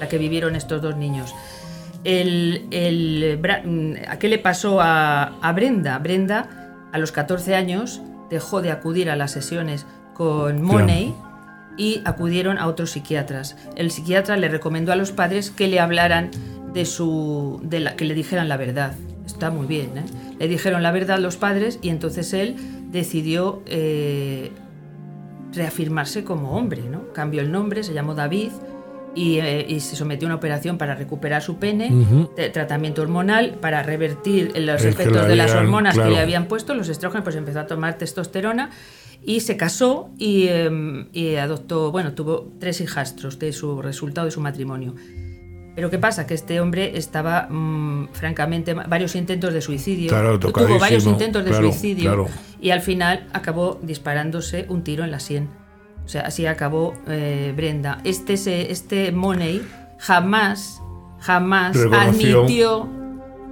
la 0.00 0.08
que 0.08 0.18
vivieron 0.18 0.56
estos 0.56 0.80
dos 0.82 0.96
niños. 0.96 1.32
El, 2.04 2.66
mm, 3.64 4.18
¿Qué 4.18 4.28
le 4.28 4.38
pasó 4.38 4.80
a, 4.80 5.38
a 5.40 5.52
Brenda? 5.52 5.98
Brenda, 5.98 6.88
a 6.92 6.98
los 6.98 7.12
14 7.12 7.54
años, 7.54 8.00
dejó 8.30 8.62
de 8.62 8.70
acudir 8.70 9.10
a 9.10 9.16
las 9.16 9.32
sesiones 9.32 9.86
con 10.14 10.62
Money 10.62 11.14
y 11.76 12.00
acudieron 12.04 12.58
a 12.58 12.66
otros 12.66 12.90
psiquiatras. 12.90 13.56
El 13.76 13.90
psiquiatra 13.90 14.36
le 14.36 14.48
recomendó 14.48 14.92
a 14.92 14.96
los 14.96 15.12
padres 15.12 15.50
que 15.50 15.68
le 15.68 15.80
hablaran 15.80 16.30
de 16.72 16.84
su. 16.84 17.60
De 17.62 17.80
la, 17.80 17.96
que 17.96 18.04
le 18.04 18.14
dijeran 18.14 18.48
la 18.48 18.56
verdad. 18.56 18.94
Está 19.26 19.50
muy 19.50 19.66
bien, 19.66 19.96
¿eh? 19.96 20.04
Le 20.38 20.48
dijeron 20.48 20.82
la 20.82 20.92
verdad 20.92 21.18
los 21.18 21.36
padres 21.36 21.78
y 21.82 21.88
entonces 21.88 22.32
él 22.32 22.56
decidió 22.90 23.62
eh, 23.66 24.50
reafirmarse 25.52 26.24
como 26.24 26.56
hombre, 26.56 26.82
¿no? 26.82 27.12
Cambió 27.12 27.40
el 27.40 27.52
nombre, 27.52 27.82
se 27.82 27.94
llamó 27.94 28.14
David 28.14 28.50
y, 29.14 29.38
eh, 29.38 29.66
y 29.68 29.80
se 29.80 29.96
sometió 29.96 30.26
a 30.26 30.30
una 30.30 30.36
operación 30.36 30.78
para 30.78 30.94
recuperar 30.94 31.42
su 31.42 31.56
pene, 31.58 31.92
Ujú. 31.92 32.30
de- 32.36 32.48
tratamiento 32.50 33.02
hormonal 33.02 33.56
para 33.60 33.82
revertir 33.82 34.52
los 34.56 34.82
que 34.82 34.88
efectos 34.90 35.22
le 35.22 35.28
de 35.28 35.36
las 35.36 35.50
habían- 35.50 35.64
hormonas 35.66 35.94
que 35.94 36.00
claro. 36.00 36.14
le 36.14 36.20
habían 36.20 36.46
puesto, 36.46 36.74
los 36.74 36.88
estrógenos, 36.88 37.24
pues 37.24 37.36
empezó 37.36 37.60
a 37.60 37.66
tomar 37.66 37.98
testosterona 37.98 38.70
y 39.24 39.40
se 39.40 39.56
casó 39.56 40.10
y, 40.18 40.46
eh, 40.48 41.06
y 41.12 41.34
adoptó, 41.36 41.90
bueno, 41.92 42.12
tuvo 42.12 42.52
tres 42.58 42.80
hijastros 42.80 43.38
de 43.38 43.52
su 43.52 43.82
resultado 43.82 44.24
de 44.26 44.30
su 44.30 44.40
matrimonio. 44.40 44.94
Pero 45.76 45.88
¿qué 45.88 45.98
pasa? 45.98 46.26
Que 46.26 46.34
este 46.34 46.60
hombre 46.60 46.92
estaba, 46.98 47.46
mm, 47.48 48.08
francamente, 48.12 48.74
varios 48.74 49.14
intentos 49.14 49.54
de 49.54 49.60
suicidio. 49.60 50.08
Claro, 50.08 50.38
tuvo 50.38 50.78
varios 50.78 51.06
intentos 51.06 51.44
de 51.44 51.50
claro, 51.50 51.70
suicidio 51.70 52.04
claro. 52.10 52.26
y 52.60 52.70
al 52.70 52.80
final 52.80 53.28
acabó 53.32 53.78
disparándose 53.82 54.66
un 54.68 54.82
tiro 54.82 55.04
en 55.04 55.10
la 55.12 55.20
sien. 55.20 55.48
O 56.10 56.12
sea, 56.12 56.22
así 56.22 56.44
acabó 56.44 56.94
eh, 57.06 57.52
Brenda. 57.56 57.98
Este, 58.02 58.72
este 58.72 59.12
Money 59.12 59.62
jamás, 59.98 60.82
jamás 61.20 61.76
Reconoció. 61.76 62.40
admitió 62.40 62.88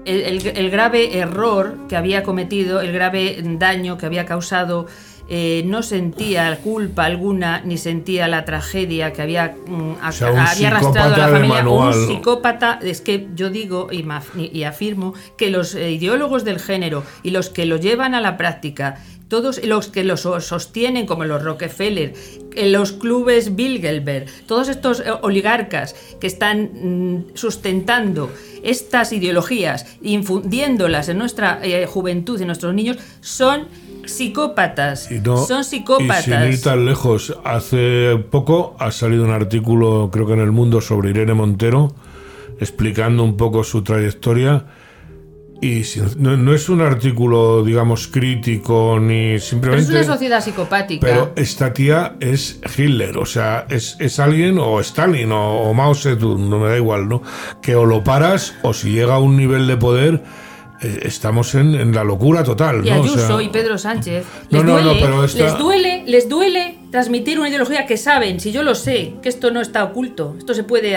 el, 0.04 0.20
el- 0.22 0.56
el 0.56 0.70
grave 0.70 1.18
error 1.18 1.78
que 1.88 1.96
había 1.96 2.24
cometido, 2.24 2.80
el 2.80 2.90
grave 2.92 3.40
daño 3.60 3.96
que 3.96 4.06
había 4.06 4.26
causado. 4.26 4.86
eh, 5.30 5.62
no 5.66 5.82
sentía 5.82 6.56
culpa 6.64 7.04
alguna 7.04 7.60
ni 7.62 7.76
sentía 7.76 8.28
la 8.28 8.46
tragedia 8.46 9.12
que 9.12 9.20
había, 9.20 9.54
mm, 9.66 9.92
sea, 10.10 10.28
había 10.50 10.68
arrastrado 10.68 11.14
a 11.14 11.18
la 11.18 11.28
familia. 11.28 11.56
manual. 11.56 11.98
Un 11.98 12.06
psicópata, 12.08 12.78
es 12.82 13.02
que 13.02 13.28
yo 13.34 13.50
digo 13.50 13.88
y 13.92 14.02
afirmo 14.64 15.12
que 15.36 15.50
los 15.50 15.74
eh, 15.74 15.90
ideólogos 15.92 16.44
del 16.46 16.58
género 16.58 17.04
y 17.22 17.30
los 17.32 17.50
que 17.50 17.66
lo 17.66 17.76
llevan 17.76 18.14
a 18.14 18.22
la 18.22 18.38
práctica, 18.38 18.96
todos 19.28 19.62
los 19.64 19.88
que 19.88 20.04
lo 20.04 20.16
so- 20.16 20.40
sostienen, 20.40 21.06
como 21.06 21.24
los 21.24 21.42
Rockefeller, 21.42 22.14
eh, 22.56 22.70
los 22.70 22.92
clubes 22.92 23.54
Bilderberg, 23.56 24.26
todos 24.46 24.68
estos 24.68 25.00
eh, 25.00 25.04
oligarcas 25.22 25.94
que 26.20 26.26
están 26.26 26.70
mm, 26.72 27.24
sustentando 27.34 28.30
estas 28.62 29.12
ideologías, 29.12 29.86
infundiéndolas 30.02 31.08
en 31.08 31.18
nuestra 31.18 31.60
eh, 31.62 31.86
juventud, 31.86 32.40
en 32.40 32.46
nuestros 32.48 32.74
niños, 32.74 32.96
son 33.20 33.68
psicópatas. 34.06 35.10
Y 35.10 35.20
no- 35.20 35.36
son 35.44 35.60
Y 35.60 35.64
sin 35.64 35.78
psicópatas. 35.80 36.48
ir 36.54 36.60
tan 36.62 36.84
lejos, 36.86 37.36
hace 37.44 38.16
poco 38.30 38.76
ha 38.78 38.90
salido 38.90 39.24
un 39.24 39.30
artículo, 39.30 40.10
creo 40.12 40.26
que 40.26 40.32
en 40.32 40.40
El 40.40 40.52
Mundo, 40.52 40.80
sobre 40.80 41.10
Irene 41.10 41.34
Montero, 41.34 41.94
explicando 42.60 43.22
un 43.22 43.36
poco 43.36 43.62
su 43.64 43.82
trayectoria. 43.82 44.64
Y 45.60 45.82
no, 46.18 46.36
no 46.36 46.54
es 46.54 46.68
un 46.68 46.80
artículo, 46.80 47.64
digamos, 47.64 48.06
crítico 48.06 48.98
ni 49.00 49.06
Pero 49.24 49.36
es 49.36 49.44
simplemente. 49.44 49.90
una 49.90 50.04
sociedad 50.04 50.40
psicopática. 50.44 51.04
Pero 51.04 51.32
esta 51.34 51.72
tía 51.72 52.14
es 52.20 52.60
Hitler, 52.76 53.18
o 53.18 53.26
sea, 53.26 53.66
es, 53.68 53.96
es 53.98 54.20
alguien, 54.20 54.58
o 54.58 54.78
Stalin, 54.80 55.32
o, 55.32 55.62
o 55.62 55.74
Mao 55.74 55.94
Zedong, 55.96 56.48
no 56.48 56.60
me 56.60 56.68
da 56.68 56.76
igual, 56.76 57.08
¿no? 57.08 57.22
Que 57.60 57.74
o 57.74 57.84
lo 57.84 58.04
paras, 58.04 58.54
o 58.62 58.72
si 58.72 58.92
llega 58.92 59.14
a 59.16 59.18
un 59.18 59.36
nivel 59.36 59.66
de 59.66 59.76
poder, 59.76 60.22
eh, 60.80 61.00
estamos 61.02 61.52
en, 61.56 61.74
en 61.74 61.92
la 61.92 62.04
locura 62.04 62.44
total, 62.44 62.86
y 62.86 62.90
¿no? 62.90 63.00
O 63.00 63.02
Ayuso 63.02 63.26
sea, 63.26 63.42
y 63.42 63.48
Pedro 63.48 63.78
Sánchez 63.78 64.24
No, 64.50 64.58
les 64.58 64.64
no, 64.64 64.76
no, 64.78 64.82
duele, 64.84 65.00
pero 65.02 65.24
esta- 65.24 65.42
les 65.42 65.58
duele, 65.58 66.04
les 66.06 66.28
duele 66.28 66.78
transmitir 66.92 67.40
una 67.40 67.48
ideología 67.48 67.84
que 67.84 67.96
saben, 67.96 68.38
si 68.38 68.52
yo 68.52 68.62
lo 68.62 68.76
sé, 68.76 69.14
que 69.22 69.28
esto 69.28 69.50
no 69.50 69.60
está 69.60 69.82
oculto, 69.82 70.36
esto 70.38 70.54
se 70.54 70.62
puede... 70.62 70.96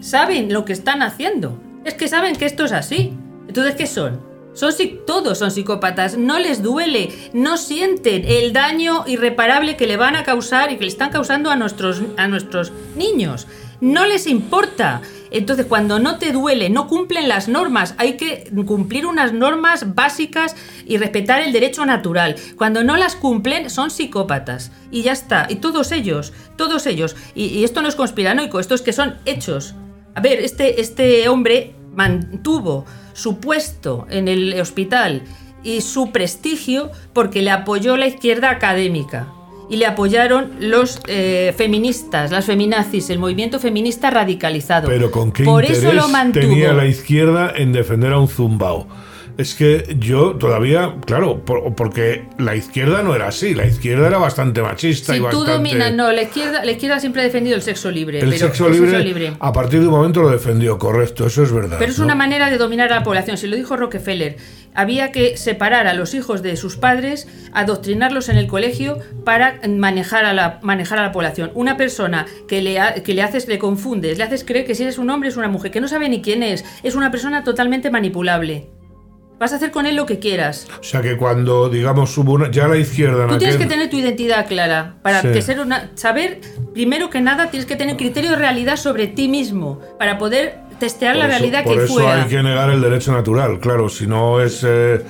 Saben 0.00 0.50
lo 0.54 0.64
que 0.64 0.72
están 0.72 1.02
haciendo. 1.02 1.60
Es 1.84 1.94
que 1.94 2.08
saben 2.08 2.36
que 2.36 2.46
esto 2.46 2.64
es 2.64 2.72
así. 2.72 3.12
Entonces, 3.50 3.74
¿qué 3.74 3.88
son? 3.88 4.20
Son, 4.54 4.72
todos 5.04 5.38
son 5.38 5.50
psicópatas, 5.50 6.16
no 6.16 6.38
les 6.38 6.62
duele, 6.62 7.10
no 7.32 7.56
sienten 7.56 8.24
el 8.24 8.52
daño 8.52 9.02
irreparable 9.08 9.76
que 9.76 9.88
le 9.88 9.96
van 9.96 10.14
a 10.14 10.22
causar 10.22 10.70
y 10.70 10.76
que 10.76 10.82
le 10.82 10.88
están 10.88 11.10
causando 11.10 11.50
a 11.50 11.56
nuestros, 11.56 12.00
a 12.16 12.28
nuestros 12.28 12.70
niños. 12.94 13.48
No 13.80 14.06
les 14.06 14.28
importa. 14.28 15.02
Entonces, 15.32 15.66
cuando 15.66 15.98
no 15.98 16.18
te 16.18 16.30
duele, 16.30 16.70
no 16.70 16.86
cumplen 16.86 17.28
las 17.28 17.48
normas, 17.48 17.96
hay 17.98 18.16
que 18.16 18.48
cumplir 18.66 19.04
unas 19.04 19.32
normas 19.32 19.96
básicas 19.96 20.54
y 20.86 20.96
respetar 20.96 21.42
el 21.42 21.52
derecho 21.52 21.84
natural. 21.84 22.36
Cuando 22.56 22.84
no 22.84 22.96
las 22.96 23.16
cumplen, 23.16 23.68
son 23.68 23.90
psicópatas. 23.90 24.70
Y 24.92 25.02
ya 25.02 25.10
está. 25.10 25.48
Y 25.50 25.56
todos 25.56 25.90
ellos, 25.90 26.32
todos 26.56 26.86
ellos. 26.86 27.16
Y, 27.34 27.64
esto 27.64 27.82
no 27.82 27.88
es 27.88 27.96
conspiranoico, 27.96 28.60
esto 28.60 28.76
es 28.76 28.82
que 28.82 28.92
son 28.92 29.16
hechos. 29.24 29.74
A 30.14 30.20
ver, 30.20 30.38
este, 30.38 30.80
este 30.80 31.28
hombre 31.28 31.74
mantuvo 31.94 32.84
su 33.12 33.38
puesto 33.38 34.06
en 34.10 34.28
el 34.28 34.58
hospital 34.60 35.22
y 35.62 35.80
su 35.82 36.10
prestigio 36.10 36.90
porque 37.12 37.42
le 37.42 37.50
apoyó 37.50 37.96
la 37.96 38.06
izquierda 38.06 38.50
académica 38.50 39.28
y 39.68 39.76
le 39.76 39.86
apoyaron 39.86 40.50
los 40.58 41.00
eh, 41.06 41.54
feministas, 41.56 42.32
las 42.32 42.44
feminazis, 42.44 43.08
el 43.08 43.20
movimiento 43.20 43.60
feminista 43.60 44.10
radicalizado. 44.10 44.88
Pero 44.88 45.12
con 45.12 45.30
qué 45.30 45.44
Por 45.44 45.62
interés 45.62 45.84
eso 45.84 45.92
lo 45.92 46.08
mantuvo. 46.08 46.42
tenía 46.42 46.72
la 46.72 46.86
izquierda 46.86 47.52
en 47.54 47.72
defender 47.72 48.12
a 48.12 48.18
un 48.18 48.26
zumbao. 48.26 48.88
Es 49.36 49.54
que 49.54 49.96
yo 49.98 50.36
todavía, 50.36 50.96
claro, 51.06 51.44
porque 51.44 52.24
la 52.38 52.56
izquierda 52.56 53.02
no 53.02 53.14
era 53.14 53.28
así, 53.28 53.54
la 53.54 53.66
izquierda 53.66 54.08
era 54.08 54.18
bastante 54.18 54.62
machista 54.62 55.16
y 55.16 55.20
tú 55.30 55.44
dominas, 55.44 55.92
no, 55.92 56.12
la 56.12 56.22
izquierda, 56.22 56.64
la 56.64 56.72
izquierda 56.72 57.00
siempre 57.00 57.22
ha 57.22 57.24
defendido 57.24 57.56
el 57.56 57.62
sexo 57.62 57.90
libre. 57.90 58.20
El, 58.20 58.32
sexo, 58.36 58.68
libre, 58.68 59.34
a 59.38 59.52
partir 59.52 59.80
de 59.80 59.86
un 59.86 59.92
momento 59.92 60.22
lo 60.22 60.30
defendió, 60.30 60.78
correcto, 60.78 61.26
eso 61.26 61.42
es 61.42 61.52
verdad. 61.52 61.76
Pero 61.78 61.90
es 61.90 61.98
una 61.98 62.14
manera 62.14 62.50
de 62.50 62.58
dominar 62.58 62.92
a 62.92 62.96
la 62.96 63.02
población, 63.02 63.36
si 63.36 63.46
lo 63.46 63.56
dijo 63.56 63.76
Rockefeller. 63.76 64.36
Había 64.72 65.10
que 65.10 65.36
separar 65.36 65.88
a 65.88 65.94
los 65.94 66.14
hijos 66.14 66.42
de 66.42 66.56
sus 66.56 66.76
padres, 66.76 67.26
adoctrinarlos 67.52 68.28
en 68.28 68.36
el 68.36 68.46
colegio 68.46 68.98
para 69.24 69.58
manejar 69.68 70.24
a 70.24 70.32
la, 70.32 70.60
manejar 70.62 70.98
a 70.98 71.02
la 71.02 71.12
población. 71.12 71.50
Una 71.54 71.76
persona 71.76 72.26
que 72.46 72.62
le, 72.62 72.78
que 73.04 73.14
le 73.14 73.22
haces, 73.22 73.48
le 73.48 73.58
confundes, 73.58 74.18
le 74.18 74.24
haces 74.24 74.44
creer 74.44 74.66
que 74.66 74.74
si 74.74 74.84
eres 74.84 74.98
un 74.98 75.10
hombre 75.10 75.28
es 75.28 75.36
una 75.36 75.48
mujer, 75.48 75.70
que 75.70 75.80
no 75.80 75.88
sabe 75.88 76.08
ni 76.08 76.22
quién 76.22 76.42
es, 76.42 76.64
es 76.82 76.94
una 76.94 77.10
persona 77.10 77.42
totalmente 77.42 77.90
manipulable. 77.90 78.68
Vas 79.40 79.54
a 79.54 79.56
hacer 79.56 79.70
con 79.70 79.86
él 79.86 79.96
lo 79.96 80.04
que 80.04 80.18
quieras. 80.18 80.68
O 80.80 80.82
sea 80.82 81.00
que 81.00 81.16
cuando, 81.16 81.70
digamos, 81.70 82.10
subo 82.10 82.34
una, 82.34 82.50
ya 82.50 82.68
la 82.68 82.76
izquierda... 82.76 83.26
Tú 83.26 83.38
tienes 83.38 83.56
que 83.56 83.64
tener 83.64 83.88
tu 83.88 83.96
identidad 83.96 84.46
clara. 84.46 84.96
Para 85.00 85.22
que 85.22 85.40
ser 85.40 85.60
una... 85.60 85.90
Saber, 85.94 86.42
primero 86.74 87.08
que 87.08 87.22
nada, 87.22 87.50
tienes 87.50 87.66
que 87.66 87.74
tener 87.74 87.96
criterio 87.96 88.32
de 88.32 88.36
realidad 88.36 88.76
sobre 88.76 89.06
ti 89.06 89.28
mismo. 89.28 89.80
Para 89.98 90.18
poder 90.18 90.58
testear 90.80 91.14
la 91.14 91.28
realidad 91.28 91.62
que 91.62 91.80
fuera. 91.80 91.86
Por 91.86 92.02
eso 92.02 92.10
hay 92.10 92.28
que 92.28 92.42
negar 92.42 92.70
el 92.70 92.80
derecho 92.80 93.12
natural, 93.12 93.60
claro. 93.60 93.88
Si 93.88 94.08
no 94.08 94.40
es... 94.40 94.64
Eh, 94.66 95.04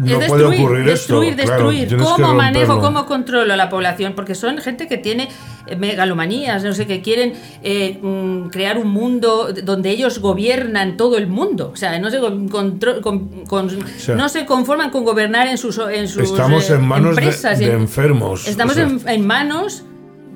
no 0.00 0.20
puede 0.26 0.44
ocurrir 0.44 0.84
destruir, 0.84 1.36
Destruir, 1.36 1.96
¿Cómo 1.96 2.34
manejo, 2.34 2.80
cómo 2.80 3.06
controlo 3.06 3.54
a 3.54 3.56
la 3.56 3.70
población? 3.70 4.12
Porque 4.14 4.34
son 4.34 4.58
gente 4.58 4.86
que 4.86 4.98
tiene 4.98 5.28
eh, 5.66 5.76
megalomanías, 5.76 6.62
no 6.64 6.74
sé, 6.74 6.86
que 6.86 7.00
quieren 7.00 7.32
eh, 7.62 7.98
mm, 8.00 8.48
crear 8.48 8.78
un 8.78 8.88
mundo 8.88 9.48
donde 9.62 9.90
ellos 9.90 10.18
gobiernan 10.18 10.96
todo 10.96 11.16
el 11.16 11.26
mundo. 11.26 11.70
O 11.72 11.76
sea, 11.76 11.98
no 11.98 12.10
se, 12.10 12.20
no 12.20 14.28
se 14.28 14.46
conforman 14.46 14.90
con 14.90 15.04
gobernar 15.04 15.48
en 15.48 15.56
sus, 15.56 15.78
en 15.78 16.08
sus 16.08 16.24
Estamos 16.24 16.68
en 16.70 16.86
manos 16.86 17.16
de, 17.16 17.72
enfermos. 17.72 18.46
Estamos 18.46 18.76
en, 18.76 19.26
manos 19.26 19.84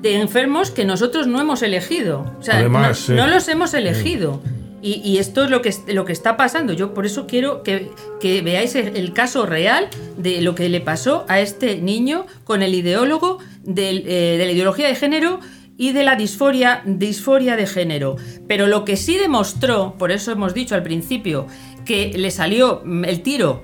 de 0.01 0.19
enfermos 0.19 0.71
que 0.71 0.85
nosotros 0.85 1.27
no 1.27 1.39
hemos 1.39 1.61
elegido. 1.61 2.33
O 2.39 2.43
sea, 2.43 2.67
no, 2.67 3.27
los 3.27 3.47
hemos 3.47 3.73
elegido. 3.73 4.41
Y, 4.81 5.17
esto 5.17 5.43
es 5.43 5.49
lo 5.49 5.61
que, 5.61 5.73
lo 5.87 6.05
que 6.05 6.13
está 6.13 6.37
pasando. 6.37 6.73
Yo 6.73 6.93
por 6.93 7.05
eso 7.05 7.27
quiero 7.27 7.63
que, 7.63 7.91
veáis 8.21 8.75
el, 8.75 9.13
caso 9.13 9.45
real 9.45 9.89
de 10.17 10.41
lo 10.41 10.55
que 10.55 10.69
le 10.69 10.79
pasó 10.81 11.25
a 11.27 11.39
este 11.39 11.81
niño 11.81 12.25
con 12.43 12.61
el 12.61 12.73
ideólogo 12.73 13.39
eh, 13.67 14.35
de 14.37 14.45
la 14.45 14.51
ideología 14.51 14.87
de 14.87 14.95
género 14.95 15.39
y 15.77 15.91
de 15.91 16.03
la 16.03 16.15
disforia, 16.15 16.81
disforia 16.85 17.55
de 17.55 17.67
género. 17.67 18.15
Pero 18.47 18.67
lo 18.67 18.85
que 18.85 18.97
sí 18.97 19.17
demostró, 19.17 19.95
por 19.97 20.11
eso 20.11 20.31
hemos 20.31 20.53
dicho 20.53 20.75
al 20.75 20.83
principio, 20.83 21.47
que 21.85 22.13
le 22.17 22.31
salió 22.31 22.83
el 23.05 23.21
tiro 23.21 23.63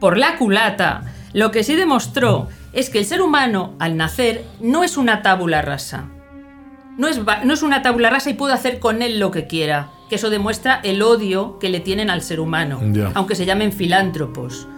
por 0.00 0.18
la 0.18 0.36
culata, 0.36 1.02
lo 1.32 1.50
que 1.50 1.64
sí 1.64 1.74
demostró 1.74 2.48
es 2.72 2.90
que 2.90 2.98
el 2.98 3.04
ser 3.04 3.22
humano 3.22 3.74
al 3.78 3.96
nacer 3.96 4.44
no 4.60 4.84
es 4.84 4.96
una 4.96 5.22
tábula 5.22 5.62
rasa. 5.62 6.10
No 6.96 7.08
es, 7.08 7.20
no 7.44 7.52
es 7.52 7.62
una 7.62 7.82
tabula 7.82 8.10
rasa 8.10 8.30
y 8.30 8.34
puedo 8.34 8.54
hacer 8.54 8.78
con 8.78 9.02
él 9.02 9.18
lo 9.18 9.30
que 9.30 9.46
quiera. 9.46 9.90
Que 10.08 10.16
eso 10.16 10.30
demuestra 10.30 10.80
el 10.82 11.02
odio 11.02 11.58
que 11.58 11.68
le 11.68 11.80
tienen 11.80 12.10
al 12.10 12.22
ser 12.22 12.40
humano, 12.40 12.80
aunque 13.14 13.34
se 13.34 13.44
llamen 13.44 13.72
filántropos. 13.72 14.68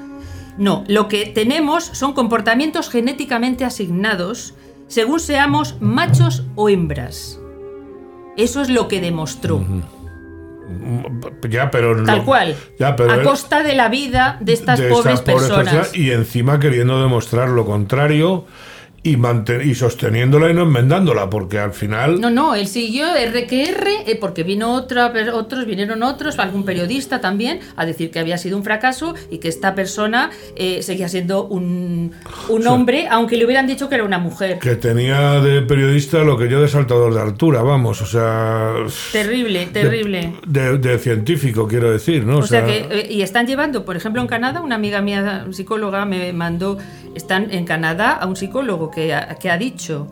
No, 0.56 0.84
lo 0.88 1.06
que 1.06 1.26
tenemos 1.26 1.84
son 1.84 2.14
comportamientos 2.14 2.90
genéticamente 2.90 3.64
asignados 3.64 4.54
según 4.88 5.20
seamos 5.20 5.76
machos 5.80 6.44
o 6.56 6.68
hembras. 6.68 7.38
Eso 8.36 8.62
es 8.62 8.68
lo 8.68 8.88
que 8.88 9.00
demostró. 9.00 9.64
Ya, 11.48 11.70
pero 11.70 12.04
Tal 12.04 12.24
cual. 12.24 12.56
a 12.80 13.22
costa 13.22 13.62
de 13.62 13.74
la 13.74 13.88
vida 13.88 14.38
de 14.40 14.52
estas, 14.52 14.80
pobres, 14.80 15.20
personas. 15.20 15.94
Y 15.94 16.10
encima 16.10 16.58
queriendo 16.58 17.00
demostrar 17.00 17.48
lo 17.50 17.64
contrario 17.64 18.46
y, 19.02 19.16
y 19.64 19.74
sosteniéndola 19.74 20.50
y 20.50 20.54
no 20.54 20.62
enmendándola, 20.62 21.30
porque 21.30 21.58
al 21.58 21.72
final... 21.72 22.20
No, 22.20 22.30
no, 22.30 22.54
él 22.54 22.66
siguió 22.66 23.14
R 23.14 23.46
que 23.46 23.70
R, 23.70 23.90
eh, 24.06 24.16
porque 24.16 24.42
vino 24.42 24.72
otra, 24.74 25.12
otros, 25.32 25.66
vinieron 25.66 26.02
otros, 26.02 26.38
algún 26.38 26.64
periodista 26.64 27.20
también, 27.20 27.60
a 27.76 27.86
decir 27.86 28.10
que 28.10 28.18
había 28.18 28.38
sido 28.38 28.56
un 28.56 28.64
fracaso 28.64 29.14
y 29.30 29.38
que 29.38 29.48
esta 29.48 29.74
persona 29.74 30.30
eh, 30.56 30.82
seguía 30.82 31.08
siendo 31.08 31.44
un, 31.44 32.12
un 32.48 32.66
hombre, 32.66 33.06
aunque 33.08 33.36
le 33.36 33.44
hubieran 33.44 33.66
dicho 33.66 33.88
que 33.88 33.94
era 33.94 34.04
una 34.04 34.18
mujer. 34.18 34.58
Que 34.58 34.76
tenía 34.76 35.40
de 35.40 35.62
periodista 35.62 36.24
lo 36.24 36.36
que 36.36 36.48
yo 36.48 36.60
de 36.60 36.68
saltador 36.68 37.14
de 37.14 37.20
altura, 37.20 37.62
vamos, 37.62 38.02
o 38.02 38.06
sea... 38.06 38.74
Terrible, 39.12 39.66
terrible. 39.66 40.34
De, 40.46 40.98
científico, 40.98 41.68
quiero 41.68 41.90
decir, 41.90 42.24
¿no? 42.24 42.38
O, 42.38 42.46
sea, 42.46 42.64
que... 42.64 42.86
Eh, 42.90 43.08
y 43.10 43.22
están 43.22 43.46
llevando, 43.46 43.84
por 43.84 43.96
ejemplo, 43.96 44.20
en 44.20 44.26
Canadá, 44.26 44.60
una 44.60 44.74
amiga 44.74 45.00
mía 45.00 45.46
psicóloga 45.52 46.04
me 46.04 46.32
mandó, 46.32 46.78
están 47.14 47.50
en 47.50 47.64
Canadá 47.64 48.12
a 48.12 48.26
un 48.26 48.36
psicólogo 48.36 48.90
que 48.90 49.12
ha, 49.14 49.58
dicho, 49.58 50.08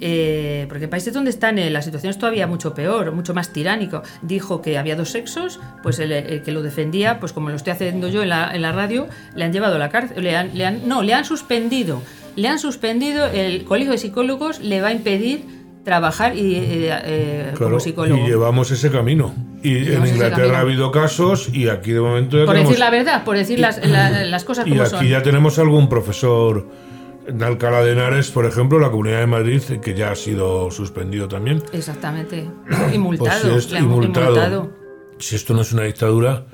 eh, 0.00 0.66
porque 0.68 0.84
en 0.84 0.90
países 0.90 1.12
donde 1.12 1.30
están 1.30 1.56
la 1.72 1.82
situación 1.82 2.10
es 2.10 2.18
todavía 2.18 2.46
mucho 2.46 2.74
peor, 2.74 3.12
mucho 3.12 3.34
más 3.34 3.52
tiránico, 3.52 4.02
dijo 4.22 4.62
que 4.62 4.78
había 4.78 4.96
dos 4.96 5.10
sexos, 5.10 5.60
pues 5.82 5.98
el, 5.98 6.42
que 6.42 6.52
lo 6.52 6.62
defendía, 6.62 7.20
pues 7.20 7.32
como 7.32 7.48
lo 7.48 7.56
estoy 7.56 7.72
haciendo 7.72 8.08
yo 8.08 8.22
en 8.22 8.28
la, 8.28 8.54
en 8.54 8.62
la 8.62 8.72
radio, 8.72 9.06
le 9.34 9.44
han 9.44 9.52
llevado 9.52 9.76
a 9.76 9.78
la 9.78 9.88
cárcel, 9.88 10.22
le 10.22 10.36
han, 10.36 10.88
no, 10.88 11.02
le 11.02 11.14
han 11.14 11.24
suspendido, 11.24 12.02
le 12.36 12.48
han 12.48 12.58
suspendido, 12.58 13.26
el 13.26 13.64
colegio 13.64 13.92
de 13.92 13.98
psicólogos 13.98 14.60
le 14.60 14.80
va 14.80 14.88
a 14.88 14.92
impedir 14.92 15.63
trabajar 15.84 16.36
y, 16.36 16.56
eh, 16.56 17.00
eh, 17.04 17.54
como 17.56 17.78
psicólogo. 17.78 18.24
Y 18.24 18.26
llevamos 18.26 18.70
ese 18.70 18.90
camino. 18.90 19.34
Y 19.62 19.92
en 19.92 20.06
Inglaterra 20.06 20.58
ha 20.58 20.60
habido 20.60 20.90
casos 20.90 21.48
y 21.52 21.68
aquí 21.68 21.92
de 21.92 22.00
momento 22.00 22.44
Por 22.44 22.56
decir 22.56 22.78
la 22.78 22.90
verdad, 22.90 23.24
por 23.24 23.36
decir 23.36 23.58
las, 23.58 23.80
las 23.86 24.44
cosas 24.44 24.64
como 24.64 24.84
son. 24.86 24.94
Y 24.94 24.96
aquí 24.96 25.08
ya 25.10 25.22
tenemos 25.22 25.58
algún 25.58 25.88
profesor 25.88 26.66
en 27.26 27.42
Alcalá 27.42 27.82
de 27.82 27.92
Henares, 27.92 28.30
por 28.30 28.44
ejemplo, 28.46 28.78
la 28.78 28.90
Comunidad 28.90 29.20
de 29.20 29.26
Madrid, 29.26 29.62
que 29.82 29.94
ya 29.94 30.10
ha 30.10 30.16
sido 30.16 30.70
suspendido 30.70 31.28
también. 31.28 31.62
Exactamente. 31.72 32.50
Y 32.92 32.98
multado. 32.98 33.52
Pues 33.52 33.64
si, 33.64 33.80
multado. 33.80 34.70
si 35.18 35.36
esto 35.36 35.54
no 35.54 35.62
es 35.62 35.72
una 35.72 35.84
dictadura, 35.84 36.44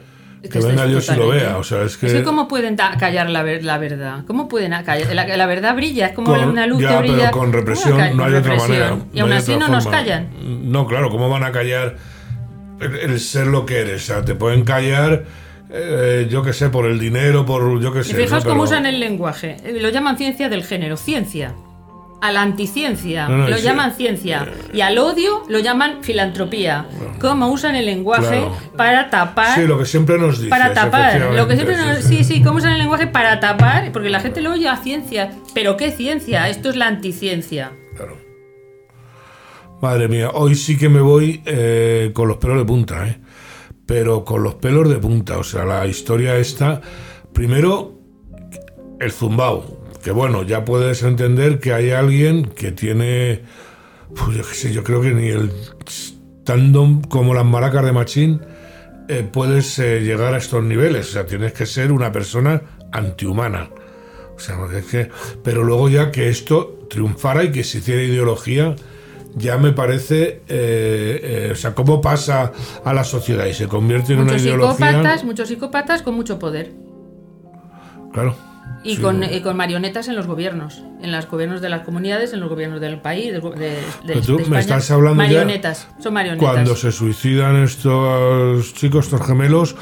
que 0.48 0.58
venga 0.58 0.86
Dios 0.86 1.08
y 1.08 1.16
lo 1.16 1.28
vea. 1.28 1.58
O 1.58 1.64
sea, 1.64 1.82
es 1.82 1.96
que... 1.96 2.22
¿Cómo 2.22 2.48
pueden 2.48 2.76
callar 2.76 3.28
la, 3.28 3.42
la, 3.42 3.78
verdad? 3.78 4.24
¿Cómo 4.26 4.48
pueden 4.48 4.72
callar? 4.84 5.14
La, 5.14 5.46
verdad 5.46 5.74
brilla, 5.74 6.06
es 6.08 6.12
como 6.14 6.32
una 6.32 6.66
luz 6.66 6.80
que 6.80 6.96
brilla. 6.96 7.16
pero 7.16 7.30
con 7.32 7.52
represión 7.52 8.16
no 8.16 8.24
hay 8.24 8.34
otra 8.34 8.56
manera. 8.56 8.96
Y 9.12 9.20
aún 9.20 9.32
así 9.32 9.56
no 9.56 9.68
nos 9.68 9.86
callan. 9.86 10.28
No, 10.42 10.86
claro, 10.86 11.10
¿cómo 11.10 11.28
van 11.28 11.44
a 11.44 11.52
callar 11.52 11.96
el, 12.80 13.20
ser 13.20 13.46
lo 13.46 13.66
que 13.66 13.80
eres? 13.80 14.02
O 14.02 14.06
sea, 14.06 14.24
te 14.24 14.34
pueden 14.34 14.64
callar 14.64 15.24
eh, 15.72 16.26
yo 16.28 16.42
qué 16.42 16.52
sé, 16.52 16.68
por 16.68 16.86
el 16.86 16.98
dinero, 16.98 17.46
por 17.46 17.80
yo 17.80 17.92
qué 17.92 18.02
sé. 18.02 18.12
Y 18.12 18.14
fijaos 18.14 18.44
cómo 18.44 18.64
usan 18.64 18.86
el 18.86 18.98
lenguaje. 18.98 19.56
Eh, 19.64 19.78
lo 19.80 19.88
llaman 19.88 20.18
ciencia 20.18 20.48
del 20.48 20.64
género, 20.64 20.96
ciencia. 20.96 21.54
A 22.20 22.32
la 22.32 22.42
anticiencia 22.42 23.28
lo 23.28 23.56
llaman 23.58 23.94
ciencia. 23.94 24.46
Y 24.72 24.82
al 24.82 24.98
odio 24.98 25.42
lo 25.48 25.58
llaman 25.58 26.02
filantropía. 26.02 26.86
Cómo 27.20 27.48
usan 27.48 27.76
el 27.76 27.86
lenguaje 27.86 28.46
para 28.76 29.10
tapar. 29.10 29.54
Sí, 29.54 29.66
lo 29.66 29.78
que 29.78 29.86
siempre 29.86 30.18
nos 30.18 30.36
dicen. 30.36 30.50
Para 30.50 30.74
tapar. 30.74 31.32
Lo 31.34 31.48
que 31.48 31.54
siempre 31.54 31.76
nos, 31.76 32.04
sí, 32.04 32.24
sí, 32.24 32.42
cómo 32.42 32.58
usan 32.58 32.72
el 32.72 32.78
lenguaje 32.78 33.06
para 33.06 33.40
tapar. 33.40 33.90
Porque 33.92 34.10
la 34.10 34.20
gente 34.20 34.40
lo 34.40 34.52
oye 34.52 34.68
a 34.68 34.76
ciencia. 34.76 35.32
Pero 35.54 35.76
¿qué 35.76 35.90
ciencia? 35.90 36.48
Esto 36.48 36.70
es 36.70 36.76
la 36.76 36.88
anticiencia. 36.88 37.72
Claro. 37.96 38.16
Madre 39.80 40.08
mía, 40.08 40.30
hoy 40.34 40.56
sí 40.56 40.76
que 40.76 40.90
me 40.90 41.00
voy 41.00 41.42
eh, 41.46 42.10
con 42.12 42.28
los 42.28 42.36
pelos 42.36 42.58
de 42.58 42.64
punta, 42.66 43.08
¿eh? 43.08 43.18
pero 43.86 44.24
con 44.26 44.42
los 44.42 44.56
pelos 44.56 44.90
de 44.90 44.98
punta. 44.98 45.38
O 45.38 45.42
sea, 45.42 45.64
la 45.64 45.86
historia 45.86 46.36
esta, 46.36 46.82
primero, 47.32 47.98
el 49.00 49.10
zumbao. 49.10 49.79
Que 50.02 50.10
bueno, 50.12 50.42
ya 50.42 50.64
puedes 50.64 51.02
entender 51.02 51.60
que 51.60 51.72
hay 51.72 51.90
alguien 51.90 52.44
que 52.46 52.72
tiene, 52.72 53.42
pues 54.14 54.36
yo 54.36 54.42
qué 54.46 54.54
sé, 54.54 54.72
yo 54.72 54.82
creo 54.82 55.02
que 55.02 55.12
ni 55.12 55.28
el 55.28 55.52
tandem 56.44 57.02
como 57.02 57.34
las 57.34 57.44
maracas 57.44 57.84
de 57.84 57.92
Machín 57.92 58.40
eh, 59.08 59.28
puedes 59.30 59.78
eh, 59.78 60.00
llegar 60.00 60.34
a 60.34 60.38
estos 60.38 60.62
niveles. 60.64 61.10
O 61.10 61.12
sea, 61.12 61.26
tienes 61.26 61.52
que 61.52 61.66
ser 61.66 61.92
una 61.92 62.12
persona 62.12 62.62
antihumana. 62.92 63.68
O 64.34 64.38
sea, 64.38 64.56
es 64.74 64.86
que, 64.86 65.10
pero 65.44 65.64
luego 65.64 65.88
ya 65.88 66.10
que 66.10 66.28
esto 66.28 66.86
triunfara 66.88 67.44
y 67.44 67.52
que 67.52 67.62
se 67.62 67.78
hiciera 67.78 68.02
ideología, 68.02 68.74
ya 69.36 69.58
me 69.58 69.72
parece, 69.72 70.42
eh, 70.48 71.50
o 71.52 71.54
sea, 71.54 71.74
cómo 71.74 72.00
pasa 72.00 72.52
a 72.84 72.94
la 72.94 73.04
sociedad 73.04 73.46
y 73.46 73.54
se 73.54 73.68
convierte 73.68 74.14
en 74.14 74.20
una 74.20 74.36
ideología. 74.36 74.88
Psicópatas, 74.88 75.24
muchos 75.24 75.48
psicópatas 75.48 76.02
con 76.02 76.14
mucho 76.14 76.38
poder. 76.38 76.72
Claro. 78.12 78.49
Y, 78.82 78.96
con, 78.96 79.22
con, 79.42 79.56
marionetas 79.56 80.08
en 80.08 80.16
los 80.16 80.26
gobiernos, 80.26 80.82
en 81.02 81.12
los 81.12 81.26
gobiernos 81.26 81.60
de 81.60 81.68
las 81.68 81.82
comunidades, 81.82 82.32
en 82.32 82.40
los 82.40 82.48
gobiernos 82.48 82.80
del 82.80 82.98
país, 82.98 83.32
de, 83.32 83.40
de, 84.04 84.22
tú 84.22 84.40
me 84.48 84.58
estás 84.58 84.90
hablando 84.90 85.16
marionetas, 85.16 85.88
son 85.98 86.14
marionetas. 86.14 86.48
Cuando 86.50 86.76
se 86.76 86.90
suicidan 86.90 87.62
estos 87.62 88.72
chicos, 88.74 89.06
estos 89.06 89.26
gemelos, 89.26 89.76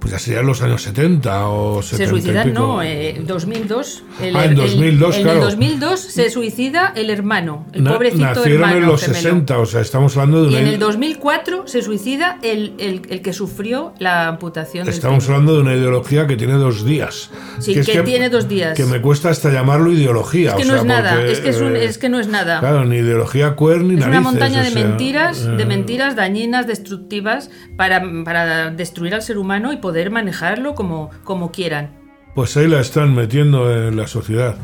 pues 0.00 0.12
ya 0.12 0.18
serían 0.18 0.46
los 0.46 0.62
años 0.62 0.82
70 0.82 1.48
o 1.48 1.82
70 1.82 2.04
Se 2.04 2.10
suicidan, 2.10 2.54
no, 2.54 2.82
en 2.82 3.26
2002. 3.26 4.02
El, 4.22 4.34
ah, 4.34 4.46
en 4.46 4.54
2002, 4.54 5.16
claro. 5.16 5.30
En 5.30 5.36
el 5.36 5.42
2002 5.42 6.00
se 6.00 6.30
suicida 6.30 6.92
el 6.96 7.10
hermano, 7.10 7.66
el 7.72 7.84
pobrecito 7.84 8.24
nacieron 8.24 8.62
hermano. 8.62 8.76
en 8.78 8.86
los 8.86 9.00
60, 9.02 9.58
o 9.58 9.66
sea, 9.66 9.82
estamos 9.82 10.16
hablando 10.16 10.46
de 10.46 10.52
Y 10.52 10.56
en 10.56 10.66
el 10.66 10.78
2004 10.78 11.66
se 11.66 11.82
suicida 11.82 12.38
el, 12.42 12.74
el, 12.78 13.02
el 13.10 13.20
que 13.20 13.34
sufrió 13.34 13.92
la 13.98 14.28
amputación. 14.28 14.88
Estamos 14.88 15.28
hablando 15.28 15.54
de 15.54 15.60
una 15.60 15.74
ideología 15.74 16.26
que 16.26 16.36
tiene 16.36 16.54
dos 16.54 16.84
días. 16.84 17.30
Sí, 17.58 17.74
que, 17.74 17.82
que, 17.82 18.00
tiene 18.00 18.30
dos 18.30 18.48
días. 18.48 18.76
Que 18.76 18.86
me 18.86 19.02
cuesta 19.02 19.28
hasta 19.28 19.50
llamarlo 19.50 19.92
ideología. 19.92 20.50
Es 20.50 20.56
que 20.56 20.62
o 20.62 20.64
no 20.64 20.72
sea, 20.72 20.80
es 20.80 20.84
nada, 20.86 21.14
porque, 21.14 21.32
es 21.32 21.40
que, 21.40 21.50
es, 21.50 21.60
un, 21.60 21.76
eh, 21.76 21.84
es 21.84 21.98
que 21.98 22.08
no 22.08 22.20
es 22.20 22.28
nada. 22.28 22.60
Claro, 22.60 22.86
ni 22.86 22.96
ideología 22.96 23.54
queer 23.54 23.82
ni 23.82 23.94
Es 23.94 24.00
narices, 24.00 24.08
una 24.08 24.20
montaña 24.20 24.60
o 24.60 24.64
de 24.64 24.70
sea, 24.70 24.86
mentiras, 24.86 25.44
de 25.44 25.62
eh, 25.62 25.66
mentiras 25.66 26.16
dañinas, 26.16 26.66
destructivas, 26.66 27.50
para, 27.76 28.02
para 28.24 28.70
destruir 28.70 29.14
al 29.14 29.22
ser 29.22 29.36
humano 29.36 29.72
y 29.74 29.76
poder 29.76 29.89
manejarlo 30.10 30.74
como, 30.74 31.10
como 31.24 31.50
quieran. 31.52 31.90
Pues 32.34 32.56
ahí 32.56 32.68
la 32.68 32.80
están 32.80 33.14
metiendo 33.14 33.70
en 33.88 33.96
la 33.96 34.06
sociedad. 34.06 34.54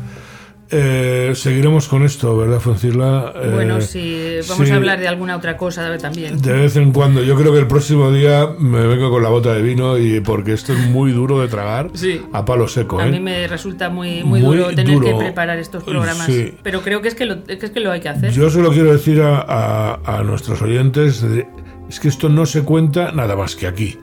Eh, 0.69 1.31
seguiremos 1.35 1.87
con 1.87 2.03
esto, 2.03 2.35
¿verdad, 2.35 2.59
Foncirla? 2.59 3.31
Eh, 3.37 3.51
Bueno, 3.53 3.79
sí, 3.79 4.39
vamos 4.49 4.67
sí, 4.67 4.73
a 4.73 4.75
hablar 4.75 4.99
de 4.99 5.07
alguna 5.07 5.37
otra 5.37 5.55
cosa 5.55 5.97
también. 5.97 6.41
De 6.41 6.51
vez 6.51 6.75
en 6.75 6.91
cuando. 6.91 7.23
Yo 7.23 7.37
creo 7.37 7.53
que 7.53 7.59
el 7.59 7.67
próximo 7.67 8.11
día 8.11 8.49
me 8.59 8.85
vengo 8.85 9.09
con 9.09 9.23
la 9.23 9.29
bota 9.29 9.53
de 9.53 9.61
vino 9.61 9.97
y 9.97 10.19
porque 10.19 10.51
esto 10.51 10.73
es 10.73 10.79
muy 10.89 11.13
duro 11.13 11.39
de 11.39 11.47
tragar 11.47 11.91
Sí. 11.93 12.21
a 12.33 12.43
palo 12.43 12.67
seco. 12.67 12.99
A 12.99 13.07
¿eh? 13.07 13.11
mí 13.11 13.21
me 13.21 13.47
resulta 13.47 13.89
muy, 13.89 14.25
muy, 14.25 14.41
Muy 14.41 14.57
duro 14.57 14.69
tener 14.75 14.93
duro. 14.93 15.07
que 15.07 15.15
preparar 15.23 15.57
estos 15.57 15.85
programas. 15.85 16.25
Sí. 16.25 16.53
Pero 16.63 16.81
creo 16.81 17.01
que 17.01 17.07
es 17.07 17.15
que, 17.15 17.25
lo, 17.25 17.45
que 17.45 17.53
es 17.53 17.71
que 17.71 17.79
lo 17.79 17.91
hay 17.93 18.01
que 18.01 18.09
hacer. 18.09 18.31
Yo 18.33 18.49
solo 18.49 18.69
quiero 18.71 18.91
decir 18.91 19.21
a, 19.21 19.39
a- 19.39 20.17
a 20.19 20.23
nuestros 20.23 20.61
oyentes, 20.61 21.21
de- 21.21 21.47
es 21.87 22.01
que 22.01 22.09
esto 22.09 22.27
no 22.27 22.45
se 22.45 22.63
cuenta 22.63 23.13
nada 23.13 23.37
más 23.37 23.55
que 23.55 23.67
aquí. 23.67 23.97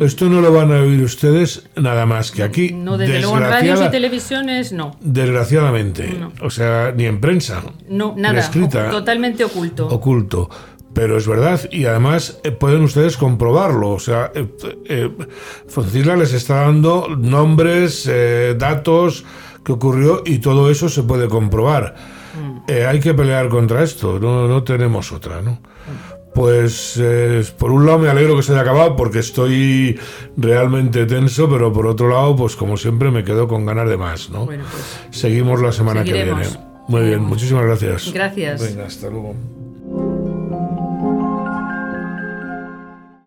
Esto 0.00 0.28
no 0.28 0.40
lo 0.40 0.52
van 0.52 0.72
a 0.72 0.80
oír 0.80 1.02
ustedes 1.02 1.68
nada 1.76 2.04
más 2.06 2.30
que 2.30 2.42
aquí. 2.42 2.72
Mm. 2.72 2.84
no, 2.84 2.98
desde 2.98 3.20
luego 3.20 3.36
en 3.38 3.42
radios 3.44 3.80
y 3.86 3.90
televisiones, 3.90 4.72
no. 4.72 4.96
Desgraciadamente. 5.00 6.08
No. 6.18 6.32
O 6.42 6.50
sea, 6.50 6.92
ni 6.96 7.04
en 7.06 7.20
prensa. 7.20 7.62
No, 7.88 8.14
ni 8.16 8.22
nada. 8.22 8.40
escrita. 8.40 8.88
o- 8.88 8.90
totalmente 8.90 9.44
oculto. 9.44 9.86
oculto. 9.88 10.50
Pero 10.94 11.16
es 11.18 11.28
verdad, 11.28 11.60
y 11.70 11.84
además 11.84 12.40
eh, 12.42 12.50
pueden 12.50 12.82
ustedes 12.82 13.16
comprobarlo. 13.16 13.90
O 13.90 14.00
sea, 14.00 14.32
eh, 14.34 14.48
eh, 14.86 15.10
les 16.16 16.32
está 16.32 16.62
dando 16.62 17.08
nombres, 17.16 18.08
eh, 18.10 18.56
datos, 18.58 19.24
que 19.64 19.72
ocurrió, 19.72 20.22
y 20.24 20.38
todo 20.38 20.70
eso 20.70 20.88
se 20.88 21.02
puede 21.02 21.28
comprobar. 21.28 21.94
Eh, 22.66 22.86
hay 22.86 23.00
que 23.00 23.14
pelear 23.14 23.48
contra 23.48 23.82
esto, 23.82 24.18
no, 24.18 24.48
no 24.48 24.62
tenemos 24.62 25.12
otra, 25.12 25.40
¿no? 25.42 25.60
Pues 26.34 26.98
eh, 27.00 27.42
por 27.58 27.72
un 27.72 27.86
lado 27.86 27.98
me 27.98 28.08
alegro 28.08 28.36
que 28.36 28.42
se 28.42 28.52
haya 28.52 28.60
acabado 28.60 28.94
porque 28.96 29.18
estoy 29.18 29.98
realmente 30.36 31.06
tenso, 31.06 31.48
pero 31.48 31.72
por 31.72 31.86
otro 31.86 32.08
lado, 32.08 32.36
pues 32.36 32.54
como 32.54 32.76
siempre 32.76 33.10
me 33.10 33.24
quedo 33.24 33.48
con 33.48 33.66
ganas 33.66 33.88
de 33.88 33.96
más, 33.96 34.30
¿no? 34.30 34.46
Bueno, 34.46 34.64
pues 34.70 35.00
Seguimos 35.10 35.60
la 35.60 35.72
semana 35.72 36.04
que 36.04 36.12
viene. 36.12 36.34
Muy 36.88 37.02
bien, 37.02 37.20
muchísimas 37.20 37.64
gracias. 37.64 38.12
Gracias. 38.12 38.62
Venga, 38.62 38.86
hasta 38.86 39.10
luego. 39.10 39.34